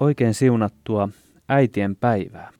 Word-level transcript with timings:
Oikein 0.00 0.34
siunattua 0.34 1.08
äitien 1.48 1.96
päivää. 1.96 2.52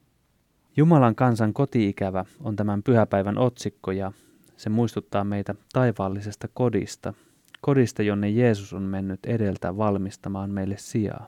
Jumalan 0.77 1.15
kansan 1.15 1.53
kotiikävä 1.53 2.25
on 2.39 2.55
tämän 2.55 2.83
pyhäpäivän 2.83 3.37
otsikko 3.37 3.91
ja 3.91 4.11
se 4.57 4.69
muistuttaa 4.69 5.23
meitä 5.23 5.55
taivaallisesta 5.73 6.47
kodista, 6.53 7.13
kodista, 7.67 8.03
jonne 8.03 8.29
Jeesus 8.29 8.73
on 8.73 8.81
mennyt 8.81 9.19
edeltä 9.25 9.77
valmistamaan 9.77 10.49
meille 10.49 10.75
sijaa. 10.77 11.27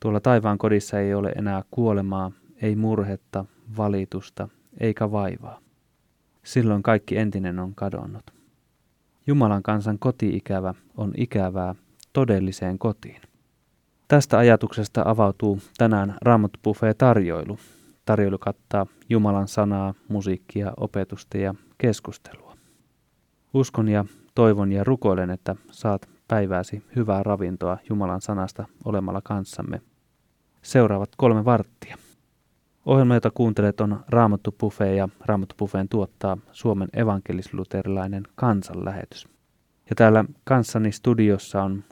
Tuolla 0.00 0.20
taivaan 0.20 0.58
kodissa 0.58 1.00
ei 1.00 1.14
ole 1.14 1.32
enää 1.36 1.64
kuolemaa, 1.70 2.32
ei 2.62 2.76
murhetta, 2.76 3.44
valitusta 3.76 4.48
eikä 4.80 5.12
vaivaa. 5.12 5.60
Silloin 6.44 6.82
kaikki 6.82 7.16
entinen 7.16 7.58
on 7.58 7.74
kadonnut. 7.74 8.30
Jumalan 9.26 9.62
kansan 9.62 9.98
kotiikävä 9.98 10.74
on 10.96 11.12
ikävää 11.16 11.74
todelliseen 12.12 12.78
kotiin. 12.78 13.20
Tästä 14.08 14.38
ajatuksesta 14.38 15.02
avautuu 15.06 15.58
tänään 15.78 16.16
Raamattu 16.22 16.76
tarjoilu. 16.98 17.58
Tarjoilu 18.04 18.38
kattaa 18.38 18.86
Jumalan 19.08 19.48
sanaa, 19.48 19.94
musiikkia, 20.08 20.72
opetusta 20.76 21.38
ja 21.38 21.54
keskustelua. 21.78 22.56
Uskon 23.54 23.88
ja 23.88 24.04
toivon 24.40 24.72
ja 24.72 24.84
rukoilen, 24.84 25.30
että 25.30 25.56
saat 25.70 26.08
päivääsi 26.28 26.82
hyvää 26.96 27.22
ravintoa 27.22 27.78
Jumalan 27.88 28.20
sanasta 28.20 28.64
olemalla 28.84 29.20
kanssamme. 29.24 29.80
Seuraavat 30.62 31.10
kolme 31.16 31.44
varttia. 31.44 31.96
Ohjelma, 32.86 33.14
jota 33.14 33.30
kuuntelet, 33.30 33.80
on 33.80 34.04
Raamattu 34.08 34.54
Buffet 34.60 34.96
ja 34.96 35.08
Raamattu 35.20 35.54
Buffeen 35.58 35.88
tuottaa 35.88 36.38
Suomen 36.52 36.88
evankelisluterilainen 36.92 38.22
kansanlähetys. 38.34 39.28
Ja 39.90 39.96
täällä 39.96 40.24
kanssani 40.44 40.92
studiossa 40.92 41.62
on 41.62 41.84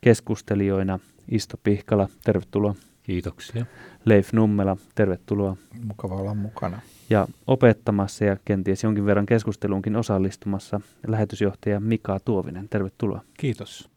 keskustelijoina 0.00 0.98
Isto 1.30 1.56
Pihkala, 1.62 2.08
tervetuloa. 2.24 2.74
Kiitoksia. 3.08 3.66
Leif 4.04 4.32
Nummela, 4.32 4.76
tervetuloa. 4.94 5.56
Mukava 5.84 6.14
olla 6.14 6.34
mukana. 6.34 6.80
Ja 7.10 7.28
opettamassa 7.46 8.24
ja 8.24 8.36
kenties 8.44 8.82
jonkin 8.84 9.06
verran 9.06 9.26
keskusteluunkin 9.26 9.96
osallistumassa 9.96 10.80
lähetysjohtaja 11.06 11.80
Mika 11.80 12.20
Tuovinen, 12.20 12.68
tervetuloa. 12.68 13.24
Kiitos. 13.38 13.90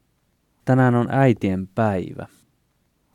Tänään 0.66 0.96
on 0.96 1.08
äitien 1.10 1.68
päivä. 1.68 2.28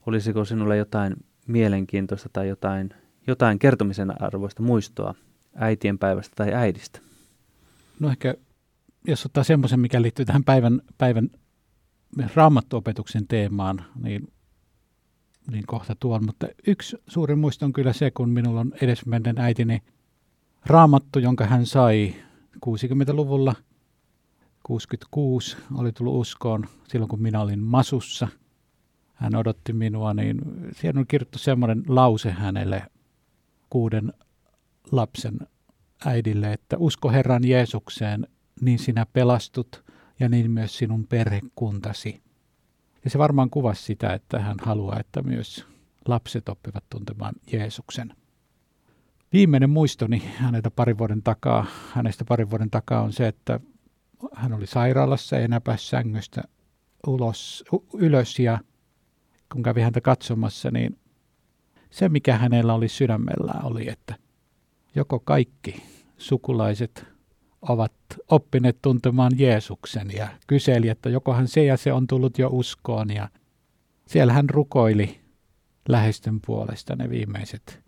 Olisiko 0.06 0.44
sinulle 0.44 0.76
jotain 0.76 1.16
mielenkiintoista 1.46 2.28
tai 2.32 2.48
jotain, 2.48 2.90
jotain 3.26 3.58
kertomisen 3.58 4.22
arvoista 4.22 4.62
muistoa 4.62 5.14
äitien 5.54 5.98
päivästä 5.98 6.34
tai 6.36 6.54
äidistä? 6.54 7.00
No 8.00 8.10
ehkä, 8.10 8.34
jos 9.06 9.26
ottaa 9.26 9.44
semmoisen, 9.44 9.80
mikä 9.80 10.02
liittyy 10.02 10.24
tähän 10.24 10.44
päivän, 10.44 10.80
päivän 10.98 11.30
raamattuopetuksen 12.34 13.26
teemaan, 13.26 13.84
niin, 14.02 14.28
niin 15.50 15.66
kohta 15.66 15.96
tuon. 16.00 16.24
Mutta 16.26 16.48
yksi 16.66 16.96
suuri 17.06 17.34
muisto 17.34 17.66
on 17.66 17.72
kyllä 17.72 17.92
se, 17.92 18.10
kun 18.10 18.28
minulla 18.28 18.60
on 18.60 18.72
edesmenneen 18.82 19.38
äitini 19.38 19.82
raamattu, 20.66 21.18
jonka 21.18 21.46
hän 21.46 21.66
sai 21.66 22.14
60-luvulla. 22.66 23.54
66 24.62 25.56
oli 25.74 25.92
tullut 25.92 26.20
uskoon 26.20 26.64
silloin, 26.88 27.08
kun 27.08 27.22
minä 27.22 27.40
olin 27.40 27.60
Masussa. 27.60 28.28
Hän 29.14 29.34
odotti 29.34 29.72
minua, 29.72 30.14
niin 30.14 30.40
siellä 30.72 30.98
on 31.00 31.06
kirjoittu 31.06 31.38
semmoinen 31.38 31.82
lause 31.88 32.30
hänelle 32.30 32.82
kuuden 33.70 34.12
lapsen 34.92 35.38
äidille, 36.04 36.52
että 36.52 36.76
usko 36.78 37.10
Herran 37.10 37.48
Jeesukseen, 37.48 38.26
niin 38.60 38.78
sinä 38.78 39.06
pelastut– 39.12 39.68
ja 40.20 40.28
niin 40.28 40.50
myös 40.50 40.78
sinun 40.78 41.06
perhekuntasi. 41.06 42.22
Ja 43.06 43.10
se 43.10 43.18
varmaan 43.18 43.50
kuvasi 43.50 43.82
sitä, 43.82 44.12
että 44.12 44.38
hän 44.38 44.56
haluaa, 44.62 45.00
että 45.00 45.22
myös 45.22 45.66
lapset 46.08 46.48
oppivat 46.48 46.84
tuntemaan 46.90 47.34
Jeesuksen. 47.52 48.16
Viimeinen 49.32 49.70
muistoni 49.70 50.22
häneltä 50.36 50.70
parin 50.70 50.98
vuoden 50.98 51.22
takaa, 51.22 51.66
hänestä 51.92 52.24
parin 52.24 52.50
vuoden 52.50 52.70
takaa 52.70 53.02
on 53.02 53.12
se, 53.12 53.28
että 53.28 53.60
hän 54.34 54.52
oli 54.52 54.66
sairaalassa 54.66 55.36
ja 55.36 55.42
enää 55.42 55.60
pääsi 55.60 55.88
sängystä 55.88 56.42
ulos, 57.06 57.64
ylös 57.94 58.38
ja 58.38 58.58
kun 59.52 59.62
kävi 59.62 59.80
häntä 59.80 60.00
katsomassa, 60.00 60.70
niin 60.70 60.98
se 61.90 62.08
mikä 62.08 62.36
hänellä 62.38 62.74
oli 62.74 62.88
sydämellään 62.88 63.64
oli, 63.64 63.88
että 63.88 64.14
joko 64.94 65.20
kaikki 65.20 65.82
sukulaiset 66.18 67.15
ovat 67.68 67.92
oppineet 68.28 68.78
tuntemaan 68.82 69.32
Jeesuksen 69.38 70.10
ja 70.16 70.28
kyseli, 70.46 70.88
että 70.88 71.08
jokohan 71.08 71.48
se 71.48 71.64
ja 71.64 71.76
se 71.76 71.92
on 71.92 72.06
tullut 72.06 72.38
jo 72.38 72.48
uskoon 72.52 73.10
ja 73.10 73.28
siellä 74.06 74.32
hän 74.32 74.50
rukoili 74.50 75.20
läheisten 75.88 76.40
puolesta 76.46 76.96
ne 76.96 77.10
viimeiset, 77.10 77.80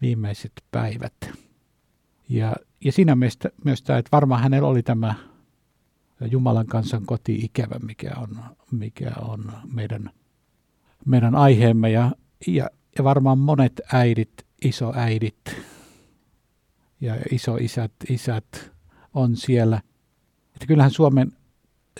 viimeiset 0.00 0.52
päivät. 0.70 1.14
Ja, 2.28 2.52
ja 2.84 2.92
siinä 2.92 3.16
mielessä 3.16 3.50
myös 3.64 3.82
tämä, 3.82 3.98
että 3.98 4.08
varmaan 4.12 4.42
hänellä 4.42 4.68
oli 4.68 4.82
tämä 4.82 5.14
Jumalan 6.30 6.66
kansan 6.66 7.06
koti-ikävä, 7.06 7.78
mikä 7.78 8.10
on, 8.16 8.44
mikä 8.70 9.12
on 9.20 9.52
meidän, 9.72 10.10
meidän 11.06 11.34
aiheemme. 11.34 11.90
Ja, 11.90 12.12
ja, 12.46 12.70
ja 12.98 13.04
varmaan 13.04 13.38
monet 13.38 13.80
äidit, 13.92 14.46
isoäidit 14.64 15.56
ja 17.00 17.16
isoisät, 17.30 17.92
isät 18.08 18.70
on 19.14 19.36
siellä. 19.36 19.80
Että 20.54 20.66
kyllähän 20.66 20.90
Suomen 20.90 21.32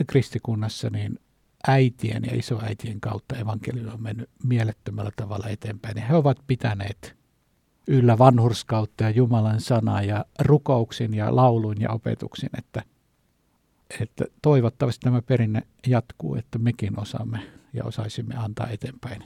kristikunnassa 0.06 0.90
niin 0.90 1.18
äitien 1.68 2.22
ja 2.24 2.36
isoäitien 2.36 3.00
kautta 3.00 3.36
evankeliumi 3.36 3.90
on 3.90 4.02
mennyt 4.02 4.30
mielettömällä 4.44 5.10
tavalla 5.16 5.48
eteenpäin. 5.48 5.96
Ja 5.96 6.04
he 6.04 6.16
ovat 6.16 6.38
pitäneet 6.46 7.16
yllä 7.88 8.18
vanhurskautta 8.18 9.04
ja 9.04 9.10
Jumalan 9.10 9.60
sanaa 9.60 10.02
ja 10.02 10.24
rukouksin 10.38 11.14
ja 11.14 11.36
laulun 11.36 11.80
ja 11.80 11.90
opetuksin, 11.90 12.50
että, 12.58 12.82
että 14.00 14.24
toivottavasti 14.42 15.00
tämä 15.00 15.22
perinne 15.22 15.62
jatkuu, 15.86 16.34
että 16.34 16.58
mekin 16.58 17.00
osaamme 17.00 17.40
ja 17.72 17.84
osaisimme 17.84 18.36
antaa 18.36 18.68
eteenpäin 18.68 19.22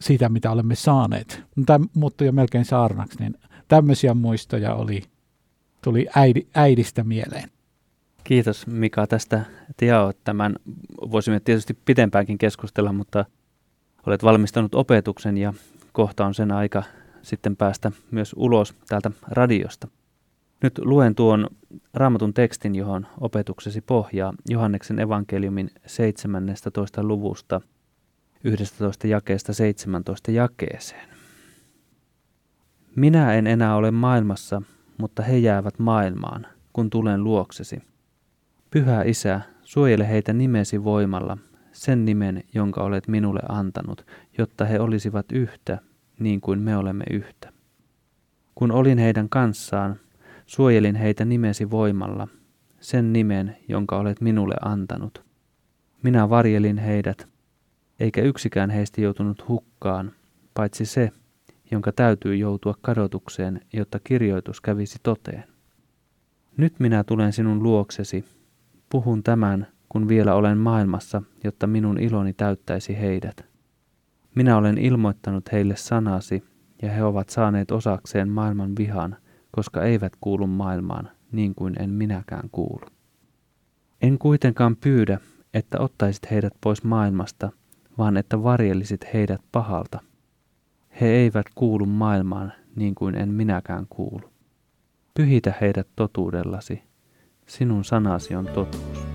siitä, 0.00 0.28
mitä 0.28 0.50
olemme 0.50 0.74
saaneet. 0.74 1.42
Tämä 1.66 1.86
muuttui 1.94 2.26
jo 2.26 2.32
melkein 2.32 2.64
saarnaksi, 2.64 3.18
niin 3.20 3.38
tämmöisiä 3.68 4.14
muistoja 4.14 4.74
oli– 4.74 5.02
tuli 5.82 6.06
äidi, 6.16 6.46
äidistä 6.54 7.04
mieleen. 7.04 7.50
Kiitos 8.24 8.66
Mika 8.66 9.06
tästä, 9.06 9.44
jaoit 9.82 10.16
tämän. 10.24 10.56
Voisimme 11.10 11.40
tietysti 11.40 11.78
pitempäänkin 11.84 12.38
keskustella, 12.38 12.92
mutta 12.92 13.24
olet 14.06 14.22
valmistanut 14.22 14.74
opetuksen 14.74 15.38
ja 15.38 15.54
kohta 15.92 16.26
on 16.26 16.34
sen 16.34 16.52
aika 16.52 16.82
sitten 17.22 17.56
päästä 17.56 17.92
myös 18.10 18.34
ulos 18.36 18.74
täältä 18.88 19.10
radiosta. 19.28 19.88
Nyt 20.62 20.78
luen 20.78 21.14
tuon 21.14 21.46
raamatun 21.94 22.34
tekstin, 22.34 22.74
johon 22.74 23.06
opetuksesi 23.20 23.80
pohjaa 23.80 24.32
Johanneksen 24.48 24.98
evankeliumin 24.98 25.70
17. 25.86 27.02
luvusta 27.02 27.60
11 28.44 29.06
jakeesta 29.06 29.52
17 29.52 30.30
jakeeseen. 30.30 31.08
Minä 32.96 33.34
en 33.34 33.46
enää 33.46 33.76
ole 33.76 33.90
maailmassa, 33.90 34.62
mutta 34.98 35.22
he 35.22 35.38
jäävät 35.38 35.78
maailmaan, 35.78 36.46
kun 36.72 36.90
tulen 36.90 37.24
luoksesi. 37.24 37.82
Pyhä 38.70 39.02
Isä, 39.02 39.40
suojele 39.62 40.08
heitä 40.08 40.32
nimesi 40.32 40.84
voimalla, 40.84 41.38
sen 41.72 42.04
nimen, 42.04 42.44
jonka 42.54 42.82
olet 42.82 43.08
minulle 43.08 43.40
antanut, 43.48 44.06
jotta 44.38 44.64
he 44.64 44.80
olisivat 44.80 45.32
yhtä, 45.32 45.78
niin 46.18 46.40
kuin 46.40 46.62
me 46.62 46.76
olemme 46.76 47.04
yhtä. 47.10 47.52
Kun 48.54 48.72
olin 48.72 48.98
heidän 48.98 49.28
kanssaan, 49.28 49.96
suojelin 50.46 50.94
heitä 50.94 51.24
nimesi 51.24 51.70
voimalla, 51.70 52.28
sen 52.80 53.12
nimen, 53.12 53.56
jonka 53.68 53.96
olet 53.98 54.20
minulle 54.20 54.54
antanut. 54.62 55.24
Minä 56.02 56.28
varjelin 56.30 56.78
heidät, 56.78 57.28
eikä 58.00 58.22
yksikään 58.22 58.70
heistä 58.70 59.00
joutunut 59.00 59.48
hukkaan, 59.48 60.12
paitsi 60.54 60.84
se, 60.84 61.12
jonka 61.70 61.92
täytyy 61.92 62.36
joutua 62.36 62.74
kadotukseen, 62.80 63.60
jotta 63.72 63.98
kirjoitus 64.04 64.60
kävisi 64.60 64.98
toteen. 65.02 65.44
Nyt 66.56 66.80
minä 66.80 67.04
tulen 67.04 67.32
sinun 67.32 67.62
luoksesi, 67.62 68.24
puhun 68.90 69.22
tämän, 69.22 69.66
kun 69.88 70.08
vielä 70.08 70.34
olen 70.34 70.58
maailmassa, 70.58 71.22
jotta 71.44 71.66
minun 71.66 72.00
iloni 72.00 72.32
täyttäisi 72.32 73.00
heidät. 73.00 73.44
Minä 74.34 74.56
olen 74.56 74.78
ilmoittanut 74.78 75.52
heille 75.52 75.76
sanasi, 75.76 76.44
ja 76.82 76.90
he 76.90 77.04
ovat 77.04 77.28
saaneet 77.28 77.70
osakseen 77.70 78.28
maailman 78.28 78.72
vihan, 78.78 79.16
koska 79.50 79.82
eivät 79.82 80.12
kuulu 80.20 80.46
maailmaan, 80.46 81.10
niin 81.32 81.54
kuin 81.54 81.74
en 81.78 81.90
minäkään 81.90 82.48
kuulu. 82.52 82.86
En 84.02 84.18
kuitenkaan 84.18 84.76
pyydä, 84.76 85.20
että 85.54 85.80
ottaisit 85.80 86.30
heidät 86.30 86.52
pois 86.60 86.84
maailmasta, 86.84 87.50
vaan 87.98 88.16
että 88.16 88.42
varjelisit 88.42 89.00
heidät 89.14 89.40
pahalta. 89.52 90.00
He 91.00 91.06
eivät 91.06 91.46
kuulu 91.54 91.86
maailmaan 91.86 92.52
niin 92.76 92.94
kuin 92.94 93.14
en 93.14 93.28
minäkään 93.28 93.86
kuulu. 93.90 94.32
Pyhitä 95.14 95.54
heidät 95.60 95.88
totuudellasi. 95.96 96.82
Sinun 97.46 97.84
sanasi 97.84 98.34
on 98.34 98.46
totuus. 98.46 99.06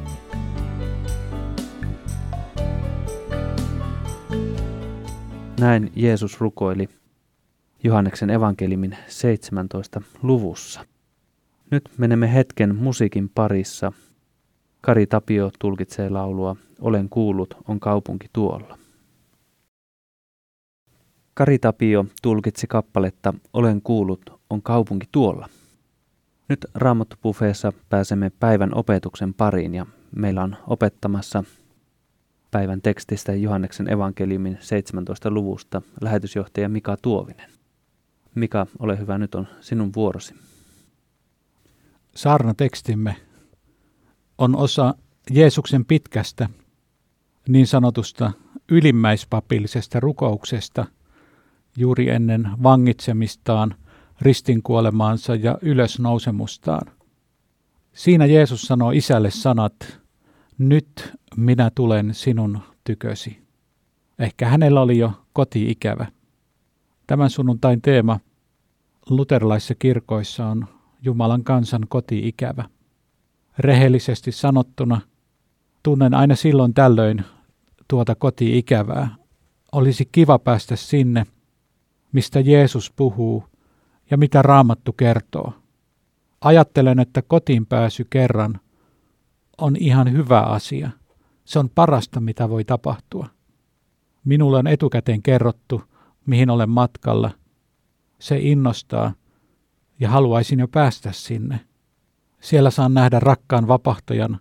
Näin 5.59 5.91
Jeesus 5.95 6.41
rukoili 6.41 6.89
Johanneksen 7.83 8.29
evankelimin 8.29 8.97
17 9.07 10.01
luvussa. 10.23 10.85
Nyt 11.71 11.89
menemme 11.97 12.33
hetken 12.33 12.75
musiikin 12.75 13.29
parissa. 13.29 13.91
Kari 14.81 15.07
Tapio 15.07 15.51
tulkitsee 15.59 16.09
laulua 16.09 16.55
Olen 16.81 17.09
kuullut, 17.09 17.53
on 17.67 17.79
kaupunki 17.79 18.27
tuolla. 18.33 18.80
Kari 21.33 21.59
Tapio 21.59 22.05
tulkitsi 22.21 22.67
kappaletta 22.67 23.33
Olen 23.53 23.81
kuullut, 23.81 24.41
on 24.49 24.61
kaupunki 24.61 25.07
tuolla. 25.11 25.49
Nyt 26.49 26.65
Raamattopufeessa 26.75 27.73
pääsemme 27.89 28.29
päivän 28.29 28.75
opetuksen 28.75 29.33
pariin 29.33 29.75
ja 29.75 29.85
meillä 30.15 30.43
on 30.43 30.55
opettamassa 30.67 31.43
päivän 32.51 32.81
tekstistä 32.81 33.33
Johanneksen 33.33 33.93
evankeliumin 33.93 34.57
17. 34.59 35.31
luvusta 35.31 35.81
lähetysjohtaja 36.01 36.69
Mika 36.69 36.97
Tuovinen. 37.01 37.49
Mika, 38.35 38.67
ole 38.79 38.99
hyvä, 38.99 39.17
nyt 39.17 39.35
on 39.35 39.47
sinun 39.61 39.91
vuorosi. 39.95 40.35
Saarnatekstimme 42.15 43.15
on 44.37 44.55
osa 44.55 44.95
Jeesuksen 45.29 45.85
pitkästä 45.85 46.49
niin 47.49 47.67
sanotusta 47.67 48.31
ylimmäispapillisesta 48.71 49.99
rukouksesta 49.99 50.85
juuri 51.77 52.09
ennen 52.09 52.49
vangitsemistaan, 52.63 53.75
ristinkuolemaansa 54.21 55.35
ja 55.35 55.57
ylösnousemustaan. 55.61 56.91
Siinä 57.93 58.25
Jeesus 58.25 58.61
sanoo 58.61 58.91
isälle 58.91 59.31
sanat, 59.31 59.99
nyt 60.57 61.13
minä 61.35 61.71
tulen 61.75 62.13
sinun 62.13 62.59
tykösi. 62.83 63.41
Ehkä 64.19 64.47
hänellä 64.47 64.81
oli 64.81 64.97
jo 64.97 65.11
koti-ikävä. 65.33 66.07
Tämän 67.07 67.29
sunnuntain 67.29 67.81
teema 67.81 68.19
luterilaisissa 69.09 69.75
kirkoissa 69.75 70.45
on 70.45 70.67
Jumalan 71.01 71.43
kansan 71.43 71.85
koti-ikävä. 71.89 72.69
Rehellisesti 73.57 74.31
sanottuna, 74.31 75.01
tunnen 75.83 76.13
aina 76.13 76.35
silloin 76.35 76.73
tällöin 76.73 77.23
tuota 77.87 78.15
koti-ikävää. 78.15 79.15
Olisi 79.71 80.09
kiva 80.11 80.39
päästä 80.39 80.75
sinne, 80.75 81.25
mistä 82.11 82.39
Jeesus 82.39 82.91
puhuu 82.95 83.43
ja 84.11 84.17
mitä 84.17 84.41
Raamattu 84.41 84.93
kertoo. 84.93 85.53
Ajattelen, 86.41 86.99
että 86.99 87.21
kotiin 87.21 87.65
pääsy 87.65 88.07
kerran 88.09 88.59
on 89.57 89.75
ihan 89.79 90.11
hyvä 90.11 90.41
asia. 90.41 90.89
Se 91.45 91.59
on 91.59 91.69
parasta, 91.69 92.19
mitä 92.19 92.49
voi 92.49 92.63
tapahtua. 92.63 93.27
Minulle 94.25 94.57
on 94.57 94.67
etukäteen 94.67 95.21
kerrottu, 95.21 95.81
mihin 96.25 96.49
olen 96.49 96.69
matkalla. 96.69 97.31
Se 98.19 98.39
innostaa 98.39 99.13
ja 99.99 100.09
haluaisin 100.09 100.59
jo 100.59 100.67
päästä 100.67 101.11
sinne. 101.11 101.59
Siellä 102.41 102.71
saan 102.71 102.93
nähdä 102.93 103.19
rakkaan 103.19 103.67
vapahtajan, 103.67 104.39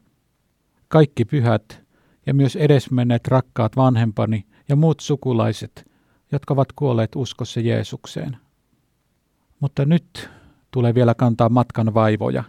kaikki 0.89 1.25
pyhät 1.25 1.83
ja 2.27 2.35
myös 2.35 2.57
edesmenneet 2.57 3.29
rakkaat 3.29 3.77
vanhempani 3.77 4.47
ja 4.69 4.77
muut 4.77 5.01
sukulaiset, 5.01 5.90
jotka 6.33 6.55
ovat 6.55 6.73
kuolleet 6.73 7.17
uskossa 7.17 7.61
Jeesukseen. 7.61 8.37
Mutta 9.61 9.85
nyt 9.85 10.31
tulee 10.71 10.95
vielä 10.95 11.15
kantaa 11.15 11.49
matkan 11.49 11.95
vaivoja. 11.95 12.45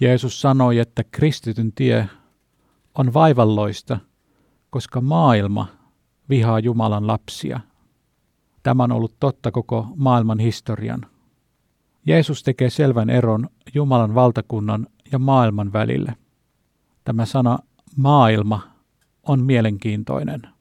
Jeesus 0.00 0.40
sanoi, 0.40 0.78
että 0.78 1.04
kristityn 1.04 1.72
tie 1.72 2.08
on 2.94 3.14
vaivalloista, 3.14 3.98
koska 4.70 5.00
maailma 5.00 5.66
vihaa 6.28 6.58
Jumalan 6.58 7.06
lapsia. 7.06 7.60
Tämä 8.62 8.84
on 8.84 8.92
ollut 8.92 9.14
totta 9.20 9.50
koko 9.50 9.86
maailman 9.96 10.38
historian. 10.38 11.06
Jeesus 12.06 12.42
tekee 12.42 12.70
selvän 12.70 13.10
eron 13.10 13.48
Jumalan 13.74 14.14
valtakunnan 14.14 14.86
ja 15.12 15.18
maailman 15.18 15.72
välille. 15.72 16.16
Tämä 17.04 17.26
sana 17.26 17.58
maailma 17.96 18.60
on 19.22 19.44
mielenkiintoinen. 19.44 20.55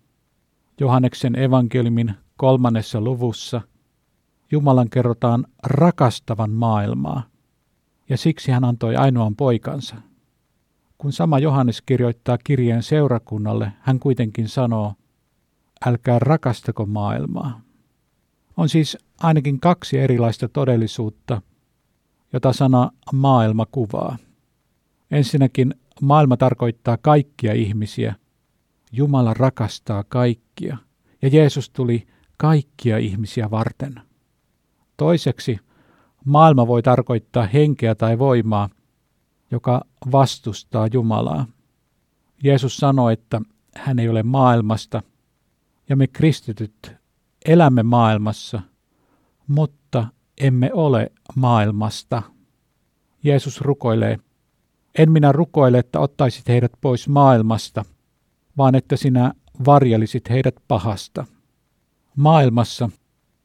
Johanneksen 0.79 1.39
evankeliumin 1.39 2.13
kolmannessa 2.37 3.01
luvussa 3.01 3.61
Jumalan 4.51 4.89
kerrotaan 4.89 5.45
rakastavan 5.63 6.51
maailmaa, 6.51 7.23
ja 8.09 8.17
siksi 8.17 8.51
hän 8.51 8.63
antoi 8.63 8.95
ainoan 8.95 9.35
poikansa. 9.35 9.95
Kun 10.97 11.11
sama 11.11 11.39
Johannes 11.39 11.81
kirjoittaa 11.81 12.37
kirjeen 12.43 12.83
seurakunnalle, 12.83 13.71
hän 13.79 13.99
kuitenkin 13.99 14.47
sanoo, 14.49 14.93
älkää 15.85 16.19
rakastako 16.19 16.85
maailmaa. 16.85 17.61
On 18.57 18.69
siis 18.69 18.97
ainakin 19.19 19.59
kaksi 19.59 19.99
erilaista 19.99 20.49
todellisuutta, 20.49 21.41
jota 22.33 22.53
sana 22.53 22.91
maailma 23.13 23.65
kuvaa. 23.71 24.17
Ensinnäkin 25.11 25.75
maailma 26.01 26.37
tarkoittaa 26.37 26.97
kaikkia 26.97 27.53
ihmisiä. 27.53 28.15
Jumala 28.95 29.33
rakastaa 29.33 30.03
kaikkia 30.03 30.77
ja 31.21 31.29
Jeesus 31.29 31.69
tuli 31.69 32.07
kaikkia 32.37 32.97
ihmisiä 32.97 33.51
varten. 33.51 34.01
Toiseksi 34.97 35.59
maailma 36.25 36.67
voi 36.67 36.83
tarkoittaa 36.83 37.47
henkeä 37.47 37.95
tai 37.95 38.19
voimaa, 38.19 38.69
joka 39.51 39.81
vastustaa 40.11 40.87
Jumalaa. 40.93 41.45
Jeesus 42.43 42.77
sanoi, 42.77 43.13
että 43.13 43.41
hän 43.75 43.99
ei 43.99 44.09
ole 44.09 44.23
maailmasta, 44.23 45.01
ja 45.89 45.95
me 45.95 46.07
kristityt 46.07 46.95
elämme 47.45 47.83
maailmassa, 47.83 48.61
mutta 49.47 50.07
emme 50.41 50.73
ole 50.73 51.11
maailmasta. 51.35 52.21
Jeesus 53.23 53.61
rukoilee, 53.61 54.19
en 54.97 55.11
minä 55.11 55.31
rukoile, 55.31 55.77
että 55.77 55.99
ottaisit 55.99 56.47
heidät 56.47 56.71
pois 56.81 57.07
maailmasta, 57.07 57.85
vaan 58.57 58.75
että 58.75 58.95
sinä 58.95 59.33
varjelisit 59.65 60.29
heidät 60.29 60.55
pahasta. 60.67 61.25
Maailmassa 62.15 62.89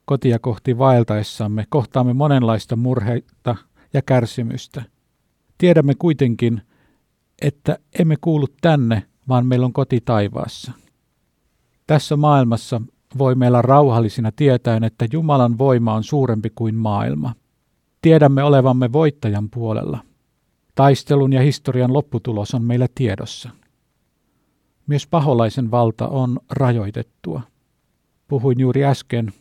kotia 0.04 0.38
kohti 0.38 0.78
vaeltaessamme 0.78 1.66
kohtaamme 1.68 2.12
monenlaista 2.12 2.76
murheita 2.76 3.56
ja 3.92 4.02
kärsimystä. 4.02 4.82
Tiedämme 5.58 5.94
kuitenkin, 5.94 6.62
että 7.42 7.78
emme 7.98 8.16
kuulu 8.20 8.46
tänne, 8.60 9.02
vaan 9.28 9.46
meillä 9.46 9.66
on 9.66 9.72
koti 9.72 10.00
taivaassa. 10.04 10.72
Tässä 11.86 12.16
maailmassa 12.16 12.80
voi 13.18 13.34
meillä 13.34 13.62
rauhallisina 13.62 14.32
tietäen, 14.32 14.84
että 14.84 15.06
Jumalan 15.12 15.58
voima 15.58 15.94
on 15.94 16.04
suurempi 16.04 16.50
kuin 16.54 16.74
maailma. 16.74 17.34
Tiedämme 18.02 18.42
olevamme 18.42 18.92
voittajan 18.92 19.50
puolella. 19.50 19.98
Taistelun 20.74 21.32
ja 21.32 21.40
historian 21.40 21.92
lopputulos 21.92 22.54
on 22.54 22.64
meillä 22.64 22.86
tiedossa. 22.94 23.50
Myös 24.86 25.06
paholaisen 25.06 25.70
valta 25.70 26.08
on 26.08 26.38
rajoitettua. 26.50 27.42
Puhuin 28.28 28.60
juuri 28.60 28.84
äsken 28.84 29.32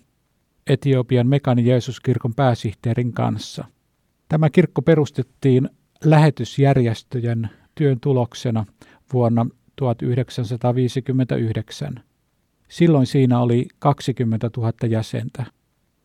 Etiopian 0.68 1.28
Mekani 1.28 1.66
Jeesuskirkon 1.66 2.36
pääsihteerin 2.36 3.14
kanssa. 3.14 3.66
Tämä 4.30 4.50
kirkko 4.50 4.82
perustettiin 4.82 5.70
lähetysjärjestöjen 6.04 7.50
työn 7.76 8.00
tuloksena 8.00 8.66
vuonna 9.14 9.46
1959. 9.76 12.04
Silloin 12.68 13.08
siinä 13.08 13.40
oli 13.40 13.68
20 13.80 14.50
000 14.58 14.74
jäsentä. 14.90 15.46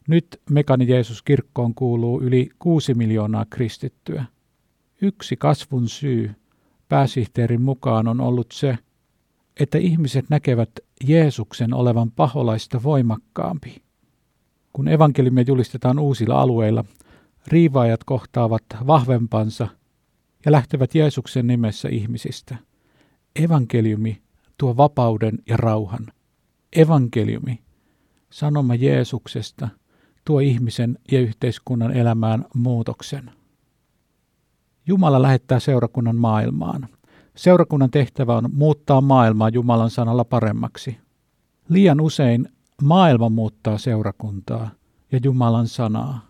Nyt 0.09 0.41
Mekani 0.51 0.89
Jeesuskirkkoon 0.89 1.75
kuuluu 1.75 2.23
yli 2.23 2.51
6 2.59 2.95
miljoonaa 2.95 3.47
kristittyä. 3.51 4.25
Yksi 5.03 5.37
kasvun 5.37 5.89
syy 5.89 6.31
pääsihteerin 6.89 7.63
mukaan 7.63 8.09
on 8.09 8.21
ollut 8.21 8.53
se, 8.53 8.79
että 9.61 9.79
ihmiset 9.79 10.31
näkevät 10.31 10.71
Jeesuksen 11.05 11.75
olevan 11.75 12.11
paholaista 12.11 12.83
voimakkaampi. 12.83 13.83
Kun 14.73 14.89
evankeliumia 14.89 15.45
julistetaan 15.47 15.99
uusilla 15.99 16.41
alueilla, 16.41 16.85
riivaajat 17.47 18.05
kohtaavat 18.05 18.65
vahvempansa 18.87 19.69
ja 20.45 20.53
lähtevät 20.53 20.95
Jeesuksen 20.95 21.47
nimessä 21.47 21.89
ihmisistä. 21.89 22.57
Evankeliumi 23.37 24.23
tuo 24.59 24.77
vapauden 24.77 25.39
ja 25.47 25.57
rauhan. 25.57 26.07
Evankeliumi, 26.77 27.63
sanoma 28.31 28.75
Jeesuksesta, 28.75 29.69
tuo 30.25 30.41
ihmisen 30.41 30.99
ja 31.13 31.21
yhteiskunnan 31.21 31.97
elämään 31.97 32.45
muutoksen. 32.55 33.31
Jumala 34.87 35.23
lähettää 35.23 35.61
seurakunnan 35.61 36.17
maailmaan. 36.17 36.89
Seurakunnan 37.37 37.91
tehtävä 37.91 38.37
on 38.37 38.51
muuttaa 38.53 39.01
maailmaa 39.01 39.49
Jumalan 39.49 39.91
sanalla 39.91 40.25
paremmaksi. 40.25 40.99
Liian 41.69 42.01
usein 42.01 42.49
maailma 42.83 43.29
muuttaa 43.29 43.79
seurakuntaa 43.79 44.71
ja 45.13 45.21
Jumalan 45.25 45.69
sanaa. 45.69 46.21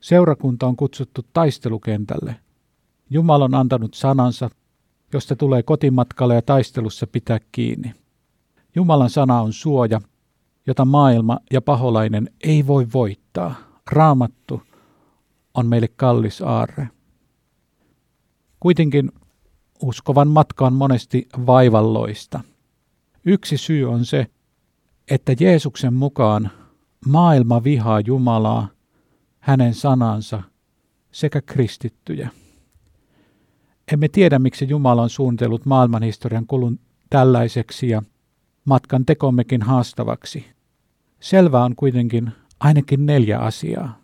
Seurakunta 0.00 0.66
on 0.66 0.76
kutsuttu 0.76 1.20
taistelukentälle. 1.32 2.36
Jumala 3.10 3.44
on 3.44 3.54
antanut 3.54 3.94
sanansa, 3.94 4.50
josta 5.12 5.36
tulee 5.36 5.62
kotimatkalle 5.62 6.34
ja 6.34 6.42
taistelussa 6.42 7.06
pitää 7.06 7.38
kiinni. 7.52 7.92
Jumalan 8.74 9.10
sana 9.10 9.40
on 9.40 9.52
suoja, 9.52 10.00
jota 10.66 10.84
maailma 10.84 11.38
ja 11.52 11.60
paholainen 11.60 12.30
ei 12.44 12.66
voi 12.66 12.86
voittaa. 12.94 13.54
Raamattu 13.90 14.62
on 15.54 15.66
meille 15.66 15.88
kallis 15.88 16.42
aarre. 16.42 16.88
Kuitenkin 18.60 19.12
uskovan 19.82 20.28
matka 20.28 20.66
on 20.66 20.72
monesti 20.72 21.28
vaivalloista. 21.46 22.40
Yksi 23.24 23.56
syy 23.56 23.84
on 23.90 24.04
se, 24.04 24.26
että 25.10 25.34
Jeesuksen 25.40 25.94
mukaan 25.94 26.50
maailma 27.06 27.64
vihaa 27.64 28.00
Jumalaa, 28.00 28.68
hänen 29.40 29.74
sanansa 29.74 30.42
sekä 31.12 31.42
kristittyjä. 31.42 32.30
Emme 33.92 34.08
tiedä, 34.08 34.38
miksi 34.38 34.68
Jumala 34.68 35.02
on 35.02 35.10
suunnitellut 35.10 35.66
maailmanhistorian 35.66 36.46
kulun 36.46 36.80
tällaiseksi 37.10 37.88
ja 37.88 38.02
matkan 38.64 39.04
tekommekin 39.04 39.62
haastavaksi. 39.62 40.46
Selvää 41.20 41.64
on 41.64 41.76
kuitenkin 41.76 42.32
ainakin 42.60 43.06
neljä 43.06 43.38
asiaa. 43.38 44.00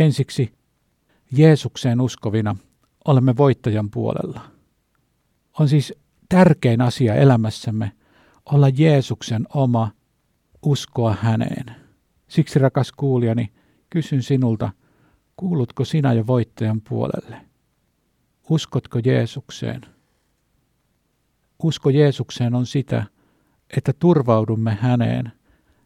Ensiksi, 0.00 0.52
Jeesukseen 1.32 2.00
uskovina 2.00 2.56
olemme 3.04 3.36
voittajan 3.36 3.90
puolella. 3.90 4.53
On 5.58 5.68
siis 5.68 5.94
tärkein 6.28 6.80
asia 6.80 7.14
elämässämme 7.14 7.92
olla 8.52 8.68
Jeesuksen 8.68 9.46
oma, 9.54 9.90
uskoa 10.62 11.16
häneen. 11.22 11.66
Siksi 12.28 12.58
rakas 12.58 12.92
kuulijani, 12.92 13.52
kysyn 13.90 14.22
sinulta, 14.22 14.70
kuulutko 15.36 15.84
sinä 15.84 16.12
jo 16.12 16.26
voittajan 16.26 16.80
puolelle? 16.88 17.40
Uskotko 18.50 18.98
Jeesukseen? 19.04 19.80
Usko 21.62 21.90
Jeesukseen 21.90 22.54
on 22.54 22.66
sitä, 22.66 23.04
että 23.76 23.92
turvaudumme 23.92 24.78
häneen 24.80 25.32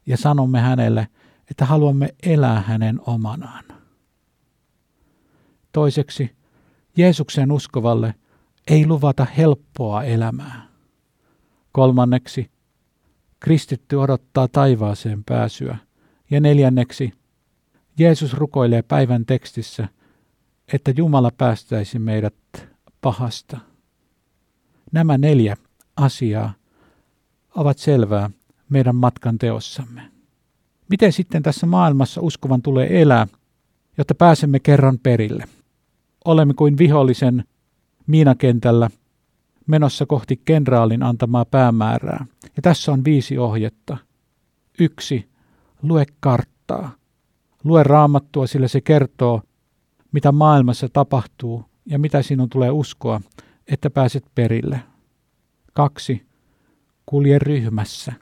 ja 0.07 0.17
sanomme 0.17 0.61
hänelle, 0.61 1.09
että 1.51 1.65
haluamme 1.65 2.15
elää 2.23 2.61
hänen 2.61 3.01
omanaan. 3.07 3.65
Toiseksi, 5.73 6.37
Jeesukseen 6.97 7.53
uskovalle 7.53 8.15
ei 8.69 8.87
luvata 8.87 9.27
helppoa 9.37 10.05
elämää. 10.05 10.69
Kolmanneksi, 11.73 12.51
kristitty 13.41 13.97
odottaa 13.97 14.49
taivaaseen 14.49 15.25
pääsyä. 15.25 15.77
Ja 16.31 16.41
neljänneksi, 16.41 17.13
Jeesus 17.99 18.35
rukoilee 18.35 18.83
päivän 18.83 19.27
tekstissä, 19.27 19.89
että 20.73 20.93
Jumala 20.97 21.31
päästäisi 21.39 21.99
meidät 21.99 22.35
pahasta. 23.01 23.59
Nämä 24.93 25.19
neljä 25.19 25.57
asiaa 25.97 26.53
ovat 27.55 27.79
selvää 27.79 28.31
meidän 28.69 28.97
matkan 28.97 29.39
teossamme. 29.39 30.03
Miten 30.91 31.13
sitten 31.13 31.43
tässä 31.43 31.67
maailmassa 31.67 32.21
uskovan 32.21 32.63
tulee 32.63 33.03
elää, 33.03 33.27
jotta 33.99 34.15
pääsemme 34.15 34.61
kerran 34.61 34.99
perille? 34.99 35.45
Olemme 36.25 36.55
kuin 36.55 36.79
vihollisen 36.79 37.45
miinakentällä 38.09 38.91
menossa 39.67 40.07
kohti 40.07 40.41
kenraalin 40.45 41.03
antamaa 41.03 41.45
päämäärää. 41.45 42.27
Ja 42.57 42.63
tässä 42.63 42.93
on 42.93 43.05
viisi 43.05 43.39
ohjetta. 43.39 43.97
Yksi, 44.79 45.29
lue 45.83 46.07
karttaa. 46.21 46.91
Lue 47.65 47.83
raamattua, 47.83 48.47
sillä 48.47 48.69
se 48.69 48.81
kertoo, 48.81 49.43
mitä 50.13 50.33
maailmassa 50.33 50.89
tapahtuu 50.93 51.65
ja 51.87 51.99
mitä 51.99 52.23
sinun 52.23 52.49
tulee 52.49 52.71
uskoa, 52.71 53.21
että 53.67 53.91
pääset 53.91 54.25
perille. 54.35 54.81
Kaksi, 55.73 56.27
kulje 57.07 57.39
ryhmässä. 57.39 58.13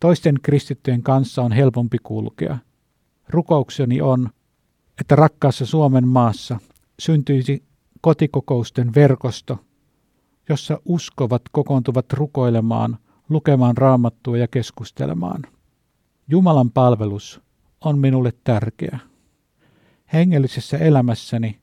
Toisten 0.00 0.34
kristittyjen 0.42 1.02
kanssa 1.02 1.42
on 1.42 1.52
helpompi 1.52 1.98
kulkea. 2.02 2.58
Rukoukseni 3.28 4.00
on, 4.00 4.30
että 5.00 5.16
rakkaassa 5.16 5.66
Suomen 5.66 6.08
maassa 6.08 6.58
syntyisi 6.98 7.62
kotikokousten 8.04 8.94
verkosto, 8.94 9.64
jossa 10.48 10.80
uskovat 10.84 11.42
kokoontuvat 11.52 12.12
rukoilemaan, 12.12 12.98
lukemaan 13.28 13.76
raamattua 13.76 14.38
ja 14.38 14.48
keskustelemaan. 14.48 15.42
Jumalan 16.28 16.70
palvelus 16.70 17.40
on 17.84 17.98
minulle 17.98 18.32
tärkeä. 18.44 18.98
Hengellisessä 20.12 20.78
elämässäni 20.78 21.58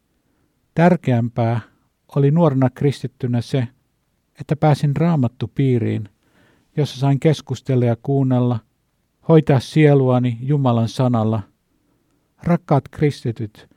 tärkeämpää 0.76 1.60
oli 2.16 2.32
nuorena 2.32 2.70
kristittynä 2.70 3.42
se, 3.42 3.68
että 4.40 4.56
pääsin 4.56 4.96
raamattupiiriin, 4.96 6.10
jossa 6.78 7.00
sain 7.00 7.20
keskustella 7.20 7.86
ja 7.86 7.96
kuunnella, 8.04 8.60
hoitaa 9.28 9.60
sieluani 9.60 10.38
Jumalan 10.42 10.90
sanalla. 10.90 11.42
Rakkaat 12.44 12.88
kristityt, 12.92 13.71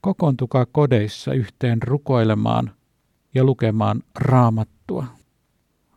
kokoontukaa 0.00 0.66
kodeissa 0.66 1.32
yhteen 1.32 1.82
rukoilemaan 1.82 2.70
ja 3.34 3.44
lukemaan 3.44 4.02
raamattua. 4.14 5.06